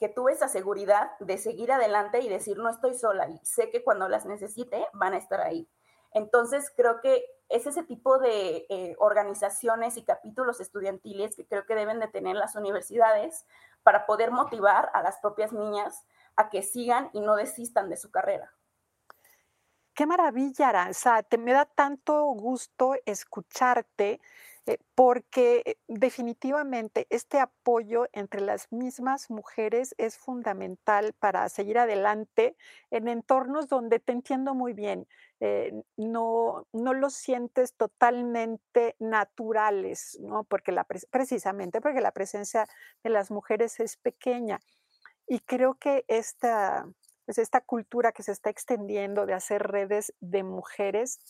que 0.05 0.11
tuve 0.11 0.33
esa 0.33 0.49
seguridad 0.49 1.13
de 1.19 1.39
seguir 1.39 1.73
adelante 1.73 2.21
y 2.21 2.29
decir 2.29 2.59
no 2.59 2.69
estoy 2.69 2.93
sola 2.93 3.27
y 3.27 3.39
sé 3.43 3.71
que 3.71 3.83
cuando 3.83 4.07
las 4.07 4.27
necesite 4.27 4.87
van 4.93 5.15
a 5.15 5.17
estar 5.17 5.41
ahí. 5.41 5.67
Entonces 6.13 6.71
creo 6.77 7.01
que 7.01 7.25
es 7.49 7.67
ese 7.67 7.85
tipo 7.85 8.19
de 8.19 8.67
eh, 8.69 8.97
organizaciones 8.99 9.97
y 9.97 10.05
capítulos 10.05 10.61
estudiantiles 10.61 11.35
que 11.35 11.47
creo 11.47 11.65
que 11.65 11.75
deben 11.75 12.01
de 12.01 12.09
tener 12.09 12.37
las 12.37 12.55
universidades 12.55 13.47
para 13.83 14.05
poder 14.05 14.31
motivar 14.31 14.91
a 14.93 15.01
las 15.01 15.21
propias 15.21 15.55
niñas 15.55 16.05
a 16.37 16.51
que 16.51 16.63
sigan 16.63 17.09
y 17.15 17.23
no 17.23 17.35
desistan 17.35 17.89
de 17.89 17.97
su 17.97 18.11
carrera. 18.11 18.53
Qué 19.95 20.05
maravilla, 20.05 20.69
Aranza. 20.69 21.23
Te 21.23 21.39
me 21.39 21.55
da 21.55 21.65
tanto 21.65 22.25
gusto 22.25 22.95
escucharte 23.07 24.21
eh, 24.67 24.79
porque 24.95 25.63
eh, 25.67 25.77
definitivamente 25.89 27.07
este 27.11 27.39
apoyo 27.39 28.07
entre 28.13 28.41
las 28.41 28.73
mismas 28.73 29.29
mujeres 29.29 29.95
es 29.99 30.17
fundamental 30.17 31.13
para 31.19 31.47
seguir 31.51 31.79
adelante 31.79 32.57
en 32.91 33.09
entornos 33.09 33.69
donde 33.69 33.99
te 33.99 34.13
entiendo 34.13 34.55
muy 34.55 34.73
bien. 34.73 35.07
Eh, 35.41 35.83
no, 35.99 36.67
no 36.73 36.95
los 36.95 37.13
sientes 37.13 37.75
totalmente 37.75 38.97
naturales, 38.99 40.19
¿no? 40.23 40.45
Porque 40.45 40.73
la, 40.73 40.85
precisamente 40.85 41.83
porque 41.83 42.01
la 42.01 42.13
presencia 42.13 42.67
de 43.03 43.11
las 43.11 43.31
mujeres 43.31 43.81
es 43.81 43.99
pequeña. 43.99 44.61
Y 45.27 45.41
creo 45.41 45.75
que 45.75 46.07
esta, 46.09 46.87
pues 47.27 47.37
esta 47.37 47.61
cultura 47.61 48.13
que 48.13 48.23
se 48.23 48.33
está 48.33 48.49
extendiendo 48.49 49.27
de 49.27 49.35
hacer 49.35 49.63
redes 49.63 50.15
de 50.21 50.43
mujeres 50.43 51.21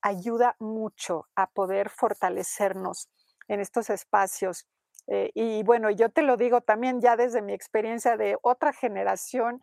ayuda 0.00 0.56
mucho 0.58 1.28
a 1.34 1.50
poder 1.50 1.90
fortalecernos 1.90 3.08
en 3.48 3.60
estos 3.60 3.90
espacios. 3.90 4.66
Eh, 5.08 5.30
y 5.34 5.62
bueno, 5.62 5.90
yo 5.90 6.10
te 6.10 6.22
lo 6.22 6.36
digo 6.36 6.60
también 6.60 7.00
ya 7.00 7.16
desde 7.16 7.42
mi 7.42 7.52
experiencia 7.52 8.16
de 8.16 8.36
otra 8.42 8.72
generación, 8.72 9.60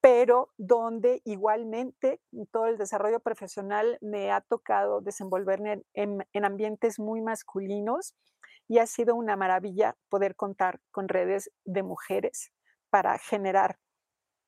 pero 0.00 0.52
donde 0.58 1.22
igualmente 1.24 2.20
todo 2.52 2.66
el 2.66 2.76
desarrollo 2.76 3.20
profesional 3.20 3.98
me 4.02 4.30
ha 4.30 4.42
tocado 4.42 5.00
desenvolverme 5.00 5.82
en, 5.94 6.26
en 6.32 6.44
ambientes 6.44 6.98
muy 6.98 7.22
masculinos 7.22 8.14
y 8.68 8.78
ha 8.78 8.86
sido 8.86 9.14
una 9.14 9.36
maravilla 9.36 9.96
poder 10.10 10.36
contar 10.36 10.80
con 10.90 11.08
redes 11.08 11.50
de 11.64 11.82
mujeres 11.82 12.52
para 12.90 13.18
generar 13.18 13.78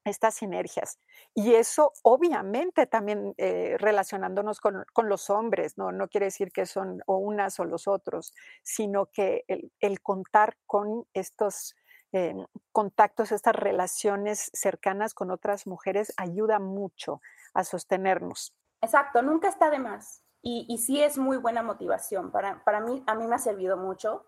estas 0.07 0.35
sinergias. 0.35 0.99
Y 1.35 1.55
eso 1.55 1.93
obviamente 2.03 2.87
también 2.87 3.35
eh, 3.37 3.77
relacionándonos 3.79 4.61
con, 4.61 4.85
los 5.09 5.31
hombres, 5.31 5.77
¿no? 5.77 5.93
no 5.93 6.09
quiere 6.09 6.27
decir 6.27 6.53
que 6.53 6.67
son 6.67 7.03
o 7.07 7.19
unas 7.19 7.59
o 7.61 7.65
los 7.65 7.89
otros, 7.89 8.33
sino 8.63 9.07
que 9.07 9.45
el, 9.47 10.01
contar 10.01 10.57
con 10.67 11.07
estos 11.13 11.75
eh, 12.13 12.35
contactos, 12.73 13.33
estas 13.33 13.55
relaciones 13.55 14.51
cercanas 14.53 15.15
con 15.15 15.31
otras 15.31 15.67
mujeres 15.67 16.13
ayuda 16.17 16.59
mucho 16.59 17.21
a 17.55 17.65
sostenernos. 17.65 18.55
Exacto, 18.81 19.23
nunca 19.23 19.49
está 19.49 19.71
de 19.71 19.79
más. 19.79 20.23
Y, 20.49 20.79
sí 20.79 21.03
es 21.03 21.19
muy 21.19 21.39
buena 21.39 21.65
motivación. 21.65 22.31
Para, 22.31 22.63
para 22.63 22.79
mí, 22.81 23.03
a 23.09 23.17
mí 23.17 23.27
me 23.27 23.35
ha 23.35 23.39
servido 23.39 23.77
mucho. 23.77 24.25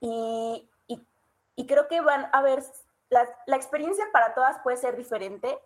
Y, 0.00 0.70
y, 0.86 1.06
y 1.56 1.66
creo 1.66 1.88
que 1.88 2.00
van 2.00 2.24
a 2.32 2.38
haber 2.38 2.62
la, 3.12 3.56
experiencia 3.56 4.04
para 4.12 4.34
todas 4.34 4.58
puede 4.62 4.76
ser 4.76 4.96
diferente, 4.96 5.58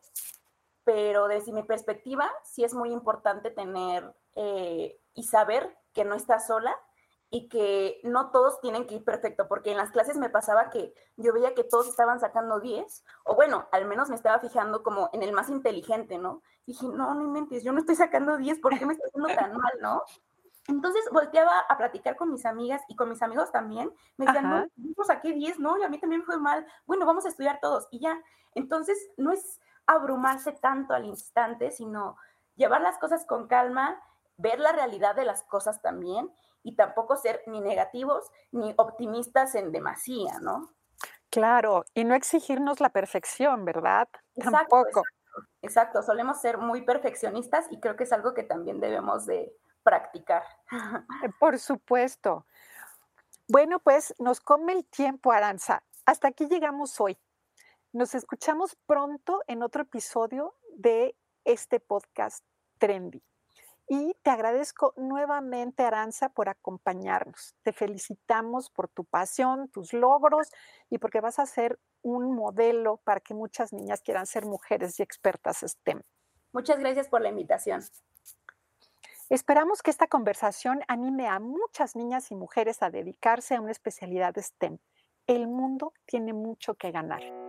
pero 0.85 1.29
desde 1.29 1.53
mi 1.53 1.63
perspectiva 1.63 2.31
sí 2.45 2.65
es 2.65 2.75
muy 2.75 2.93
importante 2.93 3.51
tener 3.51 4.15
eh, 4.35 5.01
y 5.15 5.25
saber 5.25 5.77
que 5.93 6.05
no 6.05 6.15
estás 6.15 6.47
sola 6.47 6.77
y 7.31 7.49
que 7.49 8.01
no 8.05 8.31
todos 8.31 8.61
tienen 8.61 8.87
que 8.87 8.97
ir 8.97 9.05
perfecto, 9.05 9.49
porque 9.49 9.73
en 9.73 9.77
las 9.77 9.91
clases 9.91 10.17
me 10.17 10.31
pasaba 10.31 10.71
que 10.71 10.95
yo 11.17 11.33
veía 11.33 11.55
que 11.55 11.65
todos 11.65 11.89
estaban 11.89 12.21
sacando 12.21 12.61
10, 12.61 13.05
o 13.25 13.35
bueno, 13.35 13.69
al 13.73 13.87
menos 13.87 14.09
me 14.09 14.15
estaba 14.15 14.39
fijando 14.39 14.83
como 14.83 15.11
en 15.13 15.23
el 15.23 15.33
más 15.33 15.49
inteligente, 15.49 16.19
¿no? 16.19 16.43
Dije, 16.67 16.87
no, 16.87 17.15
no 17.15 17.23
inventes, 17.23 17.65
yo 17.65 17.73
no 17.73 17.81
estoy 17.81 17.97
sacando 17.97 18.37
10, 18.37 18.61
¿por 18.61 18.79
qué 18.79 18.87
me 18.87 18.93
está 18.93 19.07
haciendo 19.09 19.29
tan 19.29 19.57
mal, 19.57 19.73
no? 19.81 20.03
Entonces 20.68 21.05
volteaba 21.12 21.61
a 21.61 21.76
platicar 21.76 22.16
con 22.16 22.33
mis 22.33 22.44
amigas 22.44 22.83
y 22.88 22.96
con 22.96 23.09
mis 23.09 23.22
amigos 23.22 23.52
también. 23.52 23.92
Me 24.16 24.26
decían, 24.26 24.50
no, 24.50 24.66
yo 24.76 25.05
saqué 25.05 25.33
10, 25.33 25.59
¿no? 25.61 25.79
Y 25.79 25.85
a 25.85 25.88
mí 25.88 25.98
también 25.98 26.20
me 26.20 26.26
fue 26.26 26.38
mal. 26.38 26.66
Bueno, 26.87 27.07
vamos 27.07 27.24
a 27.24 27.29
estudiar 27.29 27.61
todos 27.61 27.87
y 27.90 28.00
ya. 28.00 28.20
Entonces 28.55 28.98
no 29.16 29.33
es 29.33 29.61
abrumarse 29.87 30.52
tanto 30.52 30.94
al 30.94 31.05
instante, 31.05 31.70
sino 31.70 32.16
llevar 32.57 32.81
las 32.81 32.98
cosas 32.98 33.24
con 33.26 33.46
calma, 33.46 34.00
ver 34.37 34.59
la 34.59 34.72
realidad 34.72 35.14
de 35.14 35.24
las 35.24 35.42
cosas 35.44 35.81
también 35.83 36.33
y 36.62 36.74
tampoco 36.74 37.16
ser 37.16 37.42
ni 37.46 37.61
negativos 37.61 38.31
ni 38.50 38.74
optimistas 38.76 39.55
en 39.55 39.70
demasía, 39.70 40.40
¿no? 40.40 40.70
Claro, 41.31 41.85
y 41.94 42.05
no 42.05 42.14
exigirnos 42.14 42.81
la 42.81 42.90
perfección, 42.90 43.64
¿verdad? 43.64 44.09
tampoco. 44.42 45.00
Exacto, 45.00 45.02
exacto, 45.62 46.02
solemos 46.02 46.40
ser 46.40 46.59
muy 46.59 46.83
perfeccionistas 46.83 47.66
y 47.70 47.79
creo 47.79 47.96
que 47.96 48.05
es 48.05 48.12
algo 48.12 48.35
que 48.35 48.42
también 48.42 48.81
debemos 48.81 49.26
de, 49.26 49.55
practicar. 49.87 50.42
Eh, 51.22 51.31
por 51.38 51.61
supuesto. 51.61 52.44
Bueno, 53.46 53.79
pues 53.79 54.12
nos 54.18 54.40
come 54.40 54.72
el 54.72 54.85
tiempo, 54.85 55.31
Aranza. 55.31 55.85
Hasta 56.05 56.27
aquí 56.29 56.46
llegamos 56.46 57.01
hoy. 57.01 57.16
Nos 57.92 58.16
escuchamos 58.16 58.77
pronto 58.87 59.42
en 59.46 59.62
otro 59.62 59.83
episodio 59.83 60.57
de 60.75 61.16
este 61.44 61.79
podcast 61.79 62.44
Trendy. 62.79 63.22
Y 63.88 64.14
te 64.22 64.31
agradezco 64.31 64.92
nuevamente, 64.96 65.85
Aranza, 65.85 66.31
por 66.31 66.49
acompañarnos. 66.49 67.55
Te 67.62 67.72
felicitamos 67.72 68.68
por 68.70 68.88
tu 68.88 69.05
pasión, 69.05 69.68
tus 69.68 69.92
logros 69.92 70.49
y 70.90 70.99
porque 70.99 71.20
vas 71.20 71.38
a 71.38 71.46
ser 71.46 71.79
un 72.03 72.35
modelo 72.35 72.96
para 73.05 73.20
que 73.20 73.35
muchas 73.35 73.72
niñas 73.72 74.03
quieran 74.03 74.27
ser 74.27 74.44
mujeres 74.44 74.99
y 74.99 75.05
expertas 75.05 75.59
STEM. 75.64 76.03
Muchas 76.53 76.81
gracias 76.81 77.07
por 77.09 77.20
la 77.20 77.29
invitación. 77.29 77.85
Esperamos 79.29 79.83
que 79.83 79.91
esta 79.91 80.07
conversación 80.07 80.85
anime 80.87 81.27
a 81.27 81.41
muchas 81.41 81.97
niñas 81.97 82.31
y 82.31 82.37
mujeres 82.37 82.81
a 82.83 82.91
dedicarse 82.91 83.57
a 83.57 83.61
una 83.61 83.73
especialidad 83.73 84.37
STEM. 84.37 84.79
El 85.27 85.49
mundo 85.49 85.93
tiene 86.05 86.33
mucho 86.33 86.77
que 86.77 86.93
ganar. 86.93 87.46